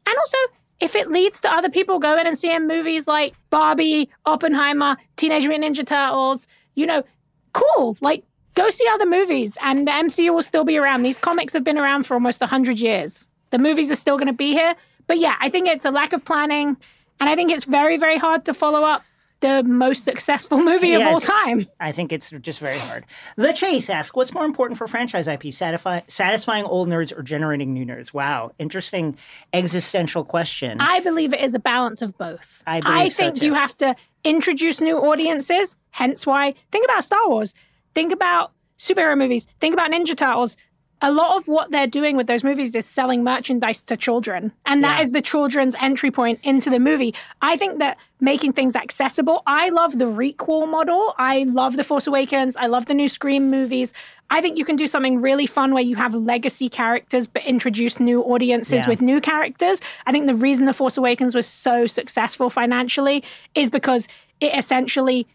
[0.06, 0.38] And also,
[0.82, 5.76] if it leads to other people going and seeing movies like Barbie, Oppenheimer, Teenage Mutant
[5.76, 7.04] Ninja Turtles, you know,
[7.52, 7.96] cool.
[8.00, 8.24] Like,
[8.54, 11.04] go see other movies and the MCU will still be around.
[11.04, 13.28] These comics have been around for almost 100 years.
[13.50, 14.74] The movies are still going to be here.
[15.06, 16.76] But yeah, I think it's a lack of planning.
[17.20, 19.04] And I think it's very, very hard to follow up
[19.42, 21.66] the most successful movie of all time.
[21.78, 23.04] I think it's just very hard.
[23.36, 27.74] The Chase asks, "What's more important for franchise IP: satisfy, satisfying old nerds or generating
[27.74, 29.18] new nerds?" Wow, interesting
[29.52, 30.80] existential question.
[30.80, 32.62] I believe it is a balance of both.
[32.66, 33.46] I so, think too.
[33.46, 37.54] you have to introduce new audiences, hence why think about Star Wars,
[37.94, 40.56] think about superhero movies, think about Ninja Turtles.
[41.04, 44.52] A lot of what they're doing with those movies is selling merchandise to children.
[44.66, 45.04] And that Yeah.
[45.04, 47.12] is the children's entry point into the movie.
[47.42, 51.12] I think that making things accessible, I love the requel model.
[51.18, 52.56] I love The Force Awakens.
[52.56, 53.92] I love the new Scream movies.
[54.30, 57.98] I think you can do something really fun where you have legacy characters but introduce
[57.98, 58.88] new audiences Yeah.
[58.88, 59.80] with new characters.
[60.06, 63.24] I think the reason The Force Awakens was so successful financially
[63.56, 64.06] is because
[64.40, 65.26] it essentially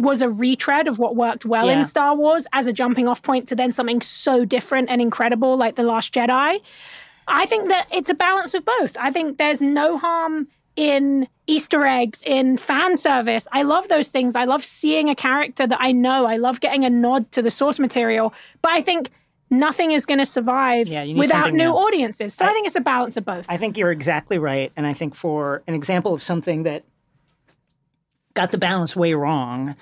[0.00, 1.78] was a retread of what worked well Yeah.
[1.78, 5.56] in Star Wars as a jumping off point to then something so different and incredible
[5.56, 6.60] like The Last Jedi.
[7.28, 8.96] I think that it's a balance of both.
[8.98, 13.46] I think there's no harm in Easter eggs, in fan service.
[13.52, 14.34] I love those things.
[14.34, 16.24] I love seeing a character that I know.
[16.24, 18.32] I love getting a nod to the source material.
[18.62, 19.10] But I think
[19.50, 21.70] nothing is going to survive Yeah, without new new.
[21.70, 22.34] audiences.
[22.34, 23.46] So I, think it's a balance of both.
[23.48, 24.72] I think you're exactly right.
[24.76, 26.84] And I think for an example of something that
[28.34, 29.74] got the balance way wrong,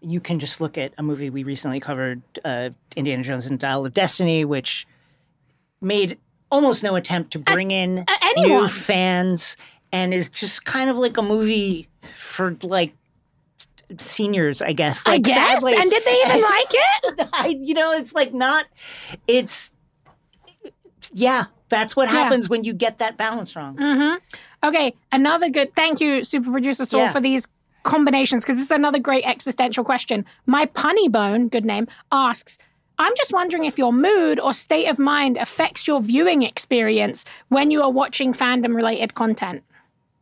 [0.00, 3.60] you can just look at a movie we recently covered, uh, Indiana Jones and the
[3.62, 4.86] Dial of Destiny, which
[5.80, 6.18] made
[6.50, 9.56] almost no attempt to bring in uh, new fans
[9.92, 12.94] and is just kind of like a movie for like
[13.98, 15.02] seniors, I guess.
[15.06, 15.34] I guess.
[15.60, 15.74] sadly.
[15.76, 17.28] and did they even like it?
[17.32, 18.66] I, you know, it's like not,
[19.26, 19.70] it's,
[21.12, 22.22] yeah, that's what Yeah.
[22.24, 24.18] Happens when you get that balance wrong.
[24.62, 25.74] Okay, another good.
[25.74, 27.12] Thank you, super producer Saul, Yeah.
[27.12, 27.46] for these
[27.82, 30.24] combinations because this is another great existential question.
[30.46, 32.58] My punny bone, good name, asks.
[32.98, 37.70] I'm just wondering if your mood or state of mind affects your viewing experience when
[37.70, 39.64] you are watching fandom related content.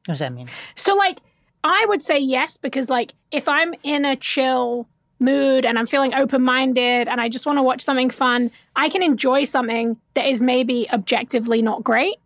[0.06, 0.48] What does that mean?
[0.76, 1.18] So, like,
[1.64, 4.86] I would say yes, because, like, if I'm in a chill
[5.18, 8.88] mood and I'm feeling open minded and I just want to watch something fun, I
[8.88, 12.16] can enjoy something that is maybe objectively not great.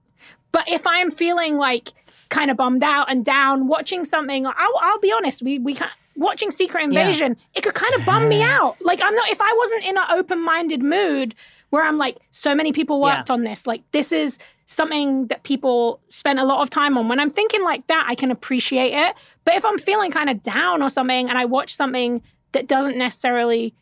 [0.53, 1.89] But if I'm feeling like
[2.33, 5.93] kind of bummed out and down, watching something, I'll, I'll be honest, we, we can't.
[6.14, 8.76] Watching Secret Invasion, it could kind of bum me out.
[8.83, 11.35] Like I'm not if I wasn't in an open-minded mood
[11.70, 13.66] where I'm like, so many people worked on this.
[13.66, 17.09] Like this is something that people spent a lot of time on.
[17.09, 19.16] When I'm thinking like that, I can appreciate it.
[19.47, 22.22] But if I'm feeling kind of down or something and I watch something
[22.53, 23.74] that doesn't necessarily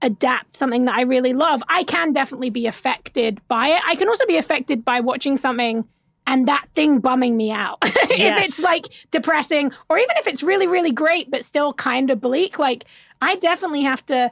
[0.00, 3.82] adapt something that I really love, I can definitely be affected by it.
[3.86, 5.84] I can also be affected by watching something
[6.28, 7.78] and that thing bumming me out.
[7.82, 12.20] if it's like depressing, or even if it's really, really great, but still kind of
[12.20, 12.84] bleak, like
[13.20, 14.30] I definitely have to.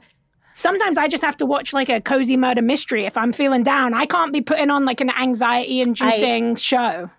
[0.53, 3.93] Sometimes I just have to watch like a cozy murder mystery if I'm feeling down.
[3.93, 7.09] I can't be putting on like an anxiety inducing show.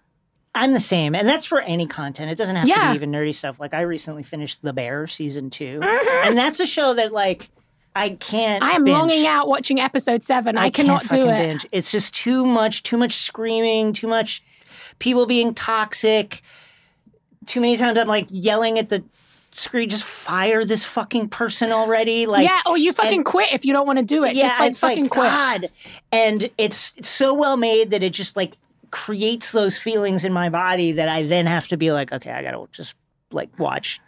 [0.54, 2.30] I'm the same, and that's for any content.
[2.30, 3.60] It doesn't have to be even nerdy stuff.
[3.60, 6.28] Like I recently finished The Bear season 2 mm-hmm.
[6.28, 7.50] and that's a show that like
[7.96, 8.62] I can't.
[8.62, 8.96] I am binge.
[8.96, 10.56] longing out watching episode seven.
[10.56, 11.48] I, cannot can't do it.
[11.48, 11.66] binge.
[11.72, 12.84] It's just too much.
[12.84, 13.92] Too much screaming.
[13.92, 14.42] Too much
[14.99, 16.42] people being toxic.
[17.46, 19.03] Too many times I'm like yelling at the
[19.51, 19.88] screen.
[19.88, 22.26] Just fire this fucking person already.
[22.26, 24.34] Like yeah, or you fucking and- quit if you don't want to do it.
[24.34, 25.30] just like it's fucking quit.
[25.30, 25.66] God.
[26.12, 28.57] And it's so well made that it just like
[28.90, 32.42] creates those feelings in my body that I then have to be like, okay, I
[32.42, 32.94] gotta just
[33.32, 34.01] like watch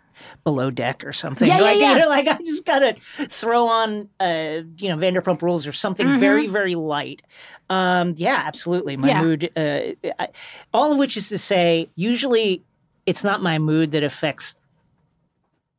[0.45, 1.47] below deck or something.
[1.49, 1.93] Yeah, yeah, like, yeah.
[1.95, 2.95] You know, like I just gotta
[3.29, 7.23] throw on uh, you know, Vanderpump rules or something very, very light.
[7.69, 8.97] Um, yeah, absolutely.
[8.97, 9.17] My Mm-hmm.
[9.17, 9.23] Yeah.
[9.23, 10.29] mood uh, I,
[10.75, 12.63] all of which is to say, usually
[13.07, 14.57] it's not my mood that affects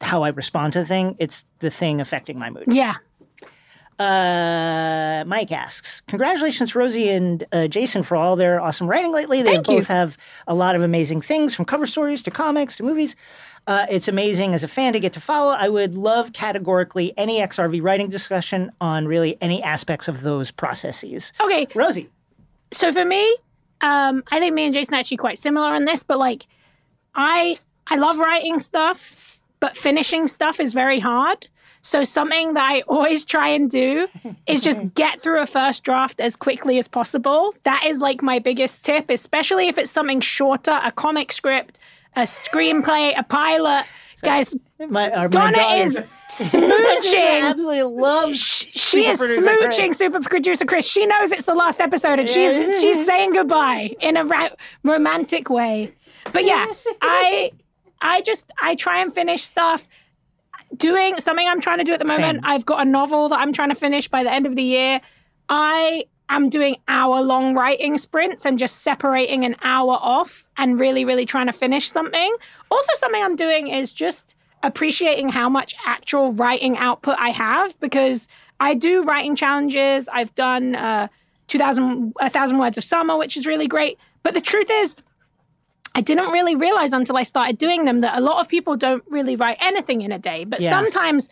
[0.02, 1.16] how I respond to the thing.
[1.20, 2.66] It's the thing affecting my mood.
[2.68, 2.96] Yeah.
[4.00, 9.44] Uh, Mike asks, "Congratulations, Rosie and uh, Jason, for all their awesome writing lately.
[9.44, 9.76] They Thank you.
[9.78, 10.18] both have
[10.48, 13.16] a lot of amazing things, from cover stories to comics to movies.
[13.68, 15.54] Uh, it's amazing as a fan to get to follow.
[15.54, 21.32] I would love categorically any XRV writing discussion on really any aspects of those processes.
[21.40, 21.68] Okay.
[21.76, 22.10] Rosie,
[22.72, 23.36] So for me,
[23.82, 26.48] um, I think me and Jason are actually quite similar on this, but like
[27.16, 27.58] I
[27.88, 31.48] I love writing stuff, but finishing stuff is very hard.
[31.84, 34.08] So something that I always try and do
[34.46, 37.56] is just get through a first draft as quickly as possible.
[37.64, 41.80] That is like my biggest tip, especially if it's something shorter, a comic script,
[42.16, 43.86] a screenplay, a pilot.
[44.24, 47.42] Guys, my, my Donna daughter- is I smooching.
[47.50, 48.36] absolutely love.
[48.36, 49.78] She Super is producer Chris.
[49.80, 50.86] smooching super producer Chris.
[50.88, 54.50] She knows it's the last episode and she's she's saying goodbye in a ra-
[54.84, 55.94] romantic way.
[56.34, 56.68] But yeah,
[57.02, 57.52] I
[58.02, 59.88] I just I try and finish stuff.
[60.78, 62.38] Doing something I'm trying to do at the moment.
[62.38, 62.46] Same.
[62.46, 65.02] I've got a novel that I'm trying to finish by the end of the year.
[65.50, 71.04] I I'm doing hour long writing sprints and just separating an hour off and really,
[71.04, 72.34] really trying to finish something.
[72.72, 78.30] Also, something I'm doing is just appreciating how much actual writing output I have because
[78.62, 80.08] I do writing challenges.
[80.08, 81.10] I've done uh,
[81.48, 84.00] 2000, 1,000 words of summer, which is really great.
[84.24, 84.96] But the truth is,
[85.96, 89.04] I didn't really realize until I started doing them that a lot of people don't
[89.10, 90.46] really write anything in a day.
[90.46, 90.70] But Yeah.
[90.70, 91.30] sometimes,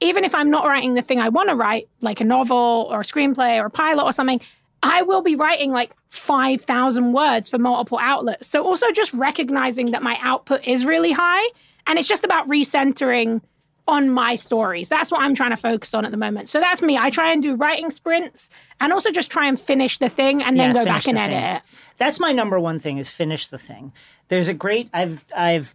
[0.00, 3.00] even if I'm not writing the thing I want to write, like a novel or
[3.00, 4.40] a screenplay or a pilot or something,
[4.82, 8.46] I will be writing like 5,000 words for multiple outlets.
[8.46, 11.46] So, also just recognizing that my output is really high.
[11.86, 13.42] And it's just about recentering
[13.88, 14.88] on my stories.
[14.88, 16.48] That's what I'm trying to focus on at the moment.
[16.48, 16.96] So, that's me.
[16.96, 18.48] I try and do writing sprints
[18.80, 21.16] and also just try and finish the thing and then Yeah, go finish back and
[21.18, 21.56] the edit thing.
[21.56, 21.62] it.
[21.98, 23.92] That's my number one thing is finish the thing.
[24.28, 25.74] There's a great I've I've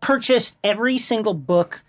[0.00, 1.82] purchased every single book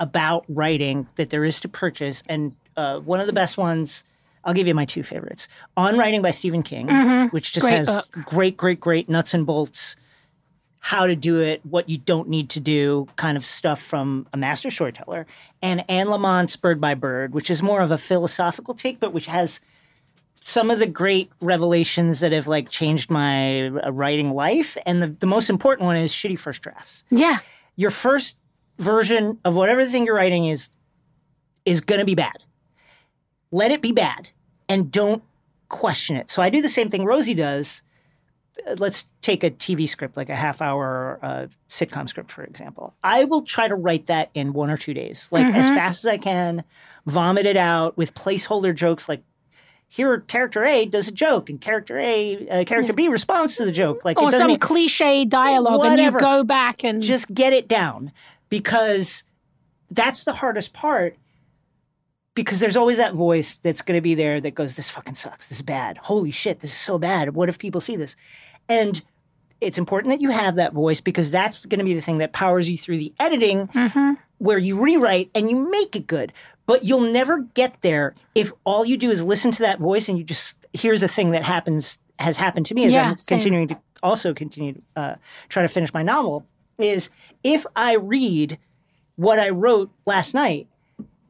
[0.00, 4.04] about writing that there is to purchase, and uh, one of the best ones.
[4.42, 5.48] I'll give you my two favorites.
[5.76, 8.10] On Writing by Stephen King, which just Great has book.
[8.24, 9.96] great, great, great nuts and bolts,
[10.78, 14.38] how to do it, what you don't need to do, kind of stuff from a
[14.38, 15.26] master storyteller.
[15.60, 19.26] And Anne Lamott's Bird by Bird, which is more of a philosophical take, but which
[19.26, 19.60] has
[20.40, 24.78] some of the great revelations that have like changed my uh, writing life.
[24.86, 27.04] And the, the most important one is shitty first drafts.
[27.10, 27.40] Yeah.
[27.76, 28.38] Your first
[28.80, 30.70] version of whatever the thing you're writing is
[31.64, 32.36] is going to be bad.
[33.52, 34.30] Let it be bad
[34.68, 35.22] and don't
[35.68, 36.30] question it.
[36.30, 37.82] So I do the same thing Rosie does.
[38.66, 42.94] Uh, Let's take a TV script, like a half hour uh, sitcom script, for example.
[43.04, 46.08] I will try to write that in one or two days, like as fast as
[46.08, 46.64] I can,
[47.06, 49.22] vomit it out with placeholder jokes like
[49.88, 53.72] here character A does a joke and character A, uh, character B responds to the
[53.72, 54.04] joke.
[54.04, 58.12] Like Or some mean- cliche dialogue and you go back and just get it down
[58.50, 59.24] because
[59.90, 61.16] that's the hardest part
[62.34, 65.48] because there's always that voice that's going to be there that goes this fucking sucks.
[65.48, 65.96] This is bad.
[65.98, 67.34] Holy shit this is so bad.
[67.34, 68.14] What if people see this?
[68.68, 69.02] And
[69.60, 72.32] it's important that you have that voice because that's going to be the thing that
[72.32, 73.68] powers you through the editing
[74.38, 76.32] where you rewrite and you make it good.
[76.66, 80.16] But you'll never get there if all you do is listen to that voice and
[80.16, 83.38] you just here's a thing that happens has happened to me as Yeah, i'm same.
[83.38, 85.14] continuing to also continue to uh,
[85.48, 86.46] try to finish my novel
[86.82, 87.10] is
[87.44, 88.58] if i read
[89.16, 90.66] what i wrote last night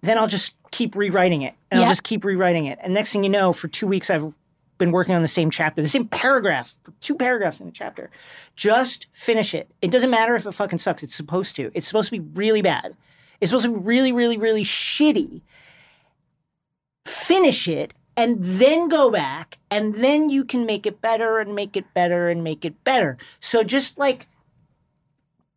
[0.02, 1.86] then i'll just keep rewriting it and Yeah.
[1.86, 2.78] i'll just keep rewriting it.
[2.82, 4.32] And next thing you know for two weeks i've
[4.78, 8.10] been working on the same chapter the same paragraph two paragraphs in a chapter.
[8.56, 9.70] Just finish it.
[9.82, 11.02] It doesn't matter if it fucking sucks.
[11.02, 11.70] It's supposed to.
[11.74, 12.94] It's supposed to be really bad.
[13.40, 15.42] It's supposed to be really really really shitty.
[17.06, 21.76] Finish it and then go back and then you can make it better and make
[21.76, 23.16] it better and make it better.
[23.40, 24.26] So just like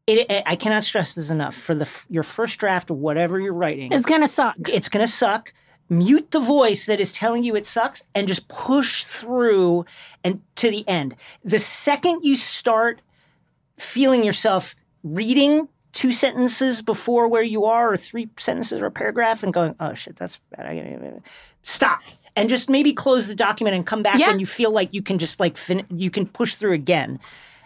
[0.08, 1.56] it, it- i cannot stress this enough.
[1.56, 4.56] For the your first draft of whatever you're writing it's gonna suck.
[4.70, 5.54] it's going to suck.
[5.90, 9.86] Mute the voice that is telling you it sucks and just push through
[10.24, 11.16] and to the end.
[11.44, 13.02] The second you start
[13.78, 19.44] feeling yourself reading two sentences before where you are or three sentences or a paragraph
[19.44, 21.22] and going oh shit that's bad.
[21.64, 22.00] Stop.
[22.36, 24.30] And just maybe close the document and come back Yeah.
[24.30, 27.20] when you feel like you can just like fin- you can push through again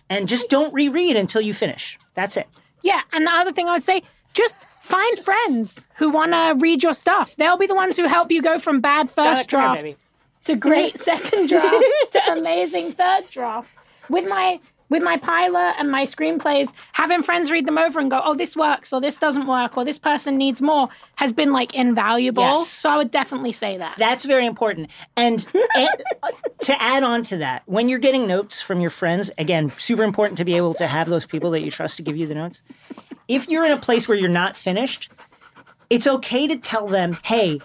[0.10, 2.48] and just don't reread until you finish that's it
[2.84, 4.04] Yeah, and the other thing I would say,
[4.34, 7.36] just find friends who want to read your stuff.
[7.36, 9.98] They'll be the ones who help you go from bad first draft
[10.46, 11.84] to great second draft
[12.14, 13.68] to amazing third draft.
[14.10, 18.22] With my with my pilot and my screenplays, having friends read them over and go,
[18.24, 21.74] "Oh, this works," or "This doesn't work," or "This person needs more," has been like
[21.74, 22.44] invaluable.
[22.44, 22.70] Yes.
[22.70, 23.96] So I would definitely say that.
[23.98, 24.90] That's very important.
[25.16, 25.90] And, and
[26.62, 30.38] to add on to that, when you're getting notes from your friends, again, super important
[30.38, 32.62] to be able to have those people that you trust to give you the notes.
[33.28, 35.12] If you're in a place where you're not finished,
[35.90, 37.60] it's okay to tell them, hey,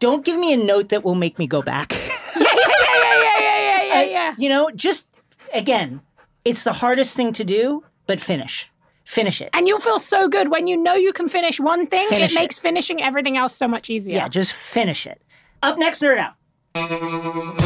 [0.00, 1.92] don't give me a note that will make me go back.
[1.92, 2.00] yeah,
[2.36, 2.48] yeah,
[2.94, 4.34] yeah, yeah, yeah, yeah, yeah, yeah.
[4.36, 5.06] you know, just
[5.52, 6.00] again,
[6.44, 8.70] it's the hardest thing to do, but finish.
[9.04, 9.50] Finish it.
[9.52, 12.08] And you'll feel so good when you know you can finish one thing.
[12.08, 12.40] Finish it it.
[12.40, 14.16] makes finishing everything else so much easier.
[14.16, 15.20] yeah, just finish it.
[15.62, 17.63] Up next, Nerd Out.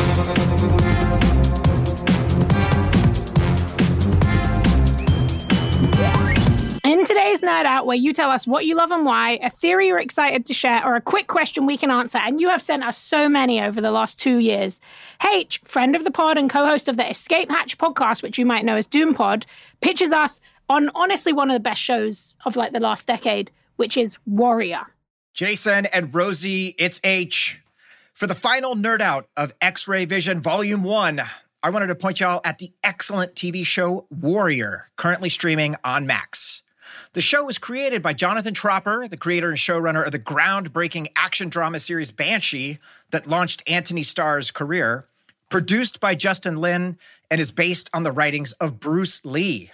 [7.28, 9.98] Today's Nerd Out, where you tell us what you love and why, a theory you're
[9.98, 12.96] excited to share, or a quick question we can answer, and you have sent us
[12.96, 14.80] so many over the last two years.
[15.20, 18.46] Haitch, friend of the pod and co host of the Escape Hatch podcast, which you
[18.46, 19.44] might know as Dune Pod,
[19.82, 23.98] pitches us on honestly one of the best shows of like the last decade, which
[23.98, 24.86] is Warrior.
[25.34, 27.58] Jason and Rosie, it's Haitch.
[28.14, 31.20] For the final nerd out of X Ray Vision Volume 1,
[31.62, 36.62] I wanted to point y'all at the excellent TV show Warrior, currently streaming on Max.
[37.12, 41.48] The show was created by Jonathan Tropper, the creator and showrunner of the groundbreaking action
[41.48, 42.78] drama series Banshee
[43.10, 45.06] that launched Anthony Starr's career.
[45.50, 46.98] produced by Justin Lin,
[47.30, 49.70] and is based on the writings of Bruce Lee.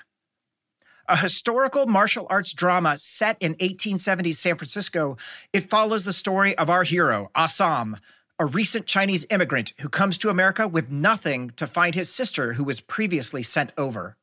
[1.08, 5.16] A historical martial arts drama set in 1870s San Francisco,
[5.52, 7.98] it follows the story of our hero, Assam,
[8.38, 12.64] a recent Chinese immigrant who comes to America with nothing to find his sister who
[12.64, 14.16] was previously sent over.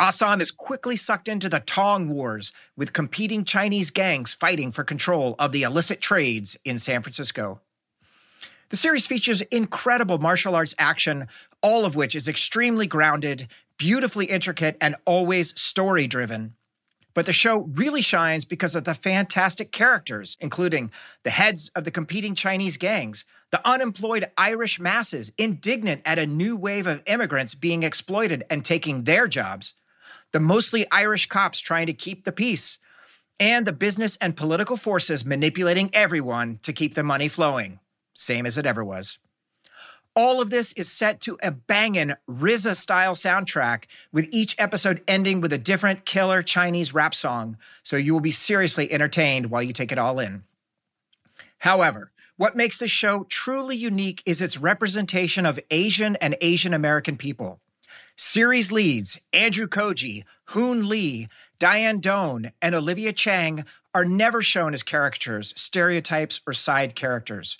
[0.00, 5.34] Assam is quickly sucked into the Tong Wars, with competing Chinese gangs fighting for control
[5.40, 7.60] of the illicit trades in San Francisco.
[8.68, 11.26] The series features incredible martial arts action,
[11.62, 16.54] all of which is extremely grounded, beautifully intricate, and always story driven.
[17.12, 20.92] But the show really shines because of the fantastic characters, including
[21.24, 26.54] the heads of the competing Chinese gangs, the unemployed Irish masses indignant at a new
[26.54, 29.74] wave of immigrants being exploited and taking their jobs,
[30.32, 32.78] the mostly Irish cops trying to keep the peace,
[33.40, 37.80] and the business and political forces manipulating everyone to keep the money flowing
[38.18, 39.18] same as it ever was.
[40.14, 45.40] All of this is set to a bangin' RZA style soundtrack, with each episode ending
[45.40, 49.72] with a different killer Chinese rap song, so you will be seriously entertained while you
[49.72, 50.42] take it all in.
[51.58, 57.16] However, what makes this show truly unique is its representation of Asian and Asian American
[57.16, 57.60] people.
[58.20, 61.28] Series leads Andrew Koji, Hoon Lee,
[61.60, 63.64] Dianne Doan, and Olivia Cheng
[63.94, 67.58] are never shown as caricatures, stereotypes, or side characters.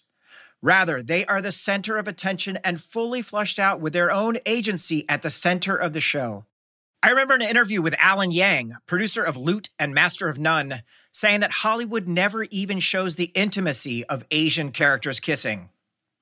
[0.60, 5.08] Rather, they are the center of attention and fully flushed out with their own agency
[5.08, 6.44] at the center of the show.
[7.04, 10.82] I remember an interview with Alan Yang, producer of Loot and Master of None,
[11.12, 15.70] saying that Hollywood never even shows the intimacy of Asian characters kissing.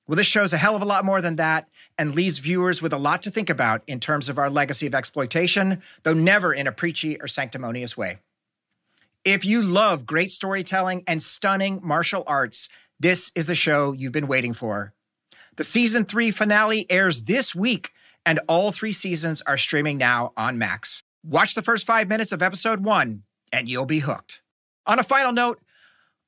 [0.07, 2.93] Well, this shows a hell of a lot more than that and leaves viewers with
[2.93, 6.65] a lot to think about in terms of our legacy of exploitation, though never in
[6.65, 8.19] a preachy or sanctimonious way.
[9.25, 14.27] If you love great storytelling and stunning martial arts, this is the show you've been
[14.27, 14.93] waiting for.
[15.57, 17.91] The season three finale airs this week,
[18.25, 21.03] and all three seasons are streaming now on Max.
[21.23, 24.41] Watch the first five minutes of episode one, and you'll be hooked.
[24.85, 25.59] On a final note,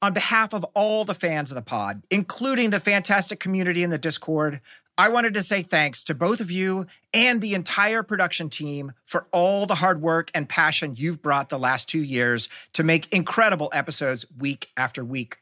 [0.01, 3.97] on behalf of all the fans of the pod, including the fantastic community in the
[3.97, 4.61] Discord,
[4.97, 9.27] I wanted to say thanks to both of you and the entire production team for
[9.31, 13.69] all the hard work and passion you've brought the last two years to make incredible
[13.73, 15.37] episodes week after week.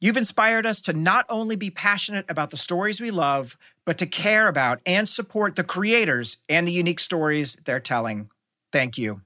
[0.00, 4.06] You've inspired us to not only be passionate about the stories we love, but to
[4.06, 8.30] care about and support the creators and the unique stories they're telling.
[8.70, 9.22] Thank you.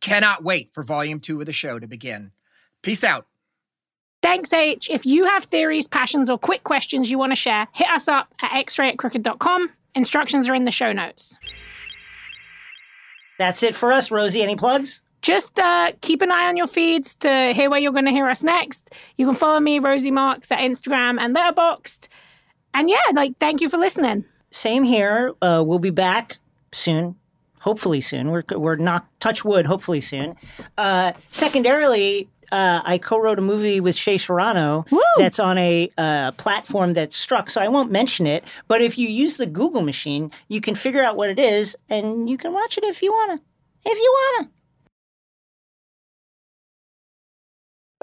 [0.00, 2.32] Cannot wait for volume two of the show to begin.
[2.82, 3.27] Peace out.
[4.22, 4.90] Thanks, H.
[4.90, 8.34] If you have theories, passions, or quick questions you want to share, hit us up
[8.40, 9.70] at xray at crooked.com.
[9.94, 11.36] Instructions are in the show notes.
[13.38, 14.42] That's it for us, Rosie.
[14.42, 15.02] Any plugs?
[15.22, 18.28] just uh, keep an eye on your feeds to hear where you're going to hear
[18.28, 18.90] us next.
[19.16, 22.08] You can follow me, Rosie Marks, at Instagram and Letterboxd.
[22.74, 24.24] And yeah, like, thank you for listening.
[24.50, 25.34] Same here.
[25.42, 26.38] Uh, we'll be back
[26.72, 27.16] soon.
[27.60, 28.30] Hopefully soon.
[28.30, 30.36] We're, we're not, touch wood, hopefully soon.
[30.76, 35.00] Uh, secondarily, uh, I co-wrote a movie with Shea Serrano Woo!
[35.16, 38.44] that's on a uh, platform that's struck, so I won't mention it.
[38.66, 42.28] But if you use the Google machine, you can figure out what it is, and
[42.28, 43.40] you can watch it if you wanna.
[43.84, 44.50] If you wanna.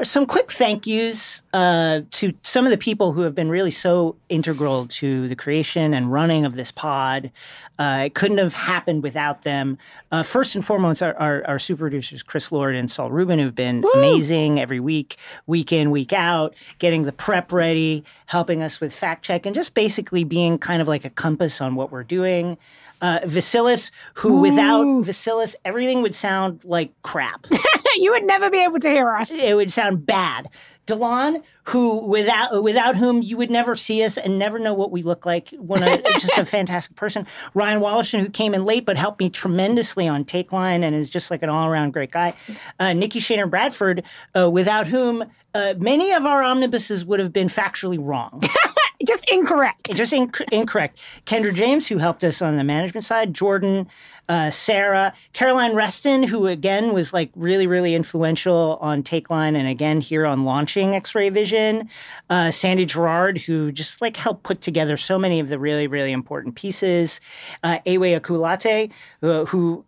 [0.04, 4.18] Some quick thank yous uh, to some of the people who have been really so
[4.28, 7.32] integral to the creation and running of this pod.
[7.80, 9.78] Uh, it couldn't have happened without them.
[10.12, 13.56] Uh, first and foremost, our, our, our, super producers, Chris Lord and Saul Rubin, who've
[13.56, 13.92] been Woo!
[13.96, 15.16] amazing every week,
[15.48, 19.74] week in, week out, getting the prep ready, helping us with fact check, and just
[19.74, 22.58] basically being kind of like a compass on what we're doing.
[23.02, 24.42] Uh, Vasilis, who Ooh.
[24.42, 27.46] without Vasilis, everything would sound like crap.
[27.96, 29.32] you would never be able to hear us.
[29.32, 30.50] It would sound bad.
[30.88, 35.02] Dylan, who without without whom you would never see us and never know what we
[35.02, 35.50] look like.
[35.58, 35.80] One
[36.14, 37.26] just a fantastic person.
[37.56, 41.32] Ryan Wallison, who came in late but helped me tremendously on Takeline and is just
[41.32, 42.36] like an all around great guy.
[42.80, 44.04] Uh, Nikki Shaner Bradford,
[44.38, 45.24] uh, without whom
[45.56, 48.44] uh, many of our omnibuses would have been factually wrong.
[49.06, 49.92] just incorrect.
[49.94, 51.00] Just inc- incorrect.
[51.26, 53.88] Kendra James, who helped us on the management side, Jordan,
[54.28, 60.02] uh, Sarah, Caroline Reston, who again was like really, really influential on Takeline and again
[60.02, 61.90] here on launching X Ray Vision,
[62.30, 66.12] uh, Sandy Gerard, who just like helped put together so many of the really, really
[66.12, 67.22] important pieces,
[67.64, 68.92] uh, Ewe Akulate,
[69.22, 69.86] uh, who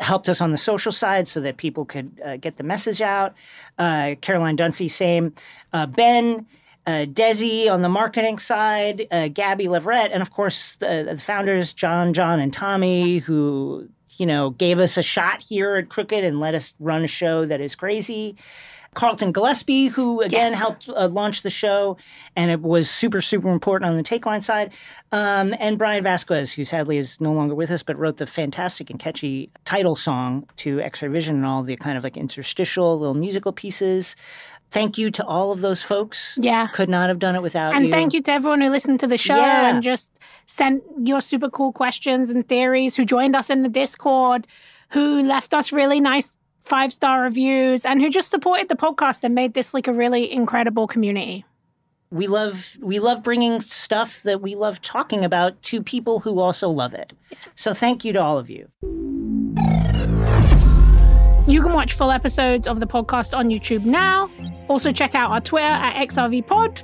[0.00, 3.34] helped us on the social side so that people could uh, get the message out.
[3.78, 5.34] Uh, Caroline Dunphy, same.
[5.72, 6.46] Uh, ben,
[6.88, 11.74] uh, Desi on the marketing side, uh, Gabby Leverett, and of course the, the, founders
[11.74, 13.86] John, John, and Tommy, who
[14.16, 17.44] you know gave us a shot here at Crooked and let us run a show
[17.44, 18.36] that is crazy.
[18.94, 20.58] Carlton Gillespie, who again Yes.
[20.58, 21.98] helped uh, launch the show,
[22.34, 24.72] and it was super, super important on the Takeline side.
[25.12, 28.88] Um, and Brian Vasquez, who sadly is no longer with us, but wrote the fantastic
[28.88, 32.98] and catchy title song to X Ray Vision and all the kind of like interstitial
[32.98, 34.16] little musical pieces.
[34.70, 36.38] Thank you to all of those folks.
[36.40, 36.66] Yeah.
[36.68, 37.86] Could not have done it without And you.
[37.86, 39.70] And thank you to everyone who listened to the show Yeah.
[39.70, 40.12] and just
[40.46, 44.46] sent your super cool questions and theories, who joined us in the Discord,
[44.90, 49.34] who left us really nice five star reviews, and who just supported the podcast and
[49.34, 51.44] made this like a really incredible community.
[52.10, 56.68] we love we love bringing stuff that we love talking about to people who also
[56.68, 57.12] love it.
[57.54, 58.68] So thank you to all of you.
[61.48, 64.30] You can watch full episodes of the podcast on YouTube now.
[64.68, 66.82] Also, check out our Twitter at XRVPod.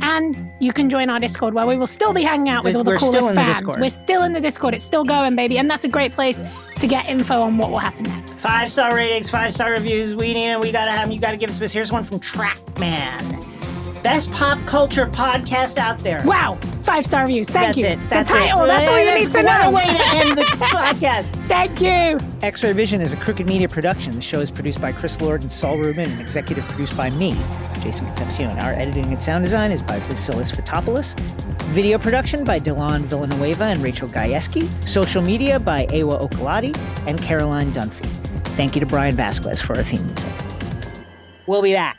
[0.00, 2.82] And you can join our Discord where we will still be hanging out with all
[2.82, 3.76] the We're coolest in the fans.
[3.76, 4.72] We're still in the Discord.
[4.72, 5.58] It's still going, baby.
[5.58, 6.42] And that's a great place
[6.76, 8.40] to get info on what will happen next.
[8.40, 10.16] Five star ratings, five star reviews.
[10.16, 10.62] We need them.
[10.62, 11.12] We gotta have them.
[11.12, 11.70] You gotta give us this.
[11.70, 13.59] Here's one from Trackman.
[14.02, 16.22] Best pop culture podcast out there.
[16.24, 16.54] Wow.
[16.82, 17.48] Five star reviews.
[17.48, 17.86] Thank That's you.
[17.86, 18.08] it.
[18.08, 18.64] That's the title.
[18.64, 18.66] it.
[18.68, 21.26] That's all you That's need to what a way to end the podcast.
[21.46, 22.18] Thank you.
[22.42, 24.12] X-Ray Vision is a Crooked Media production.
[24.14, 27.34] The show is produced by Chris Lord and Saul Rubin and executive produced by me,
[27.82, 28.58] Jason Concepcion.
[28.58, 31.18] Our editing and sound design is by Vasilis Fotopoulos.
[31.70, 34.66] Video production by Dylan Villanueva and Rachel Gajewski.
[34.88, 36.74] Social media by Awa Okalati
[37.06, 38.06] and Caroline Dunphy.
[38.56, 41.04] Thank you to Brian Vasquez for our theme music.
[41.46, 41.98] We'll be back.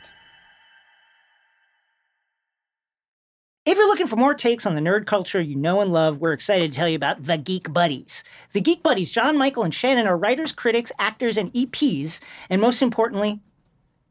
[3.64, 6.32] If you're looking for more takes on the nerd culture you know and love, we're
[6.32, 8.24] excited to tell you about The Geek Buddies.
[8.54, 12.82] The Geek Buddies, John, Michael, and Shannon are writers, critics, actors, and EPs, and most
[12.82, 13.40] importantly,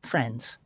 [0.04, 0.58] friends.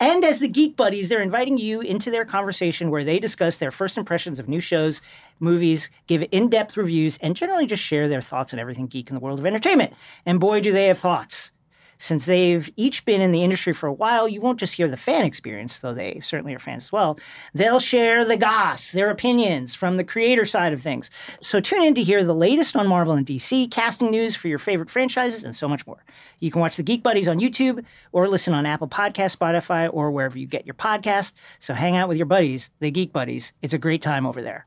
[0.00, 3.70] And as the Geek Buddies, they're inviting you into their conversation where they discuss their
[3.70, 5.00] first impressions of new shows,
[5.38, 9.14] movies, give in depth reviews, and generally just share their thoughts on everything geek in
[9.14, 9.94] the world of entertainment.
[10.26, 11.52] And boy, do they have thoughts.
[12.00, 14.96] Since they've each been in the industry for a while, you won't just hear the
[14.96, 17.18] fan experience, though they certainly are fans as well.
[17.52, 21.10] They'll share the goss, their opinions from the creator side of things.
[21.42, 24.58] So tune in to hear the latest on Marvel and DC, casting news for your
[24.58, 26.02] favorite franchises, and so much more.
[26.38, 30.10] You can watch the Geek Buddies on YouTube or listen on Apple Podcast, Spotify, or
[30.10, 31.34] wherever you get your podcast.
[31.58, 33.52] So hang out with your buddies, the Geek Buddies.
[33.60, 34.66] It's a great time over there.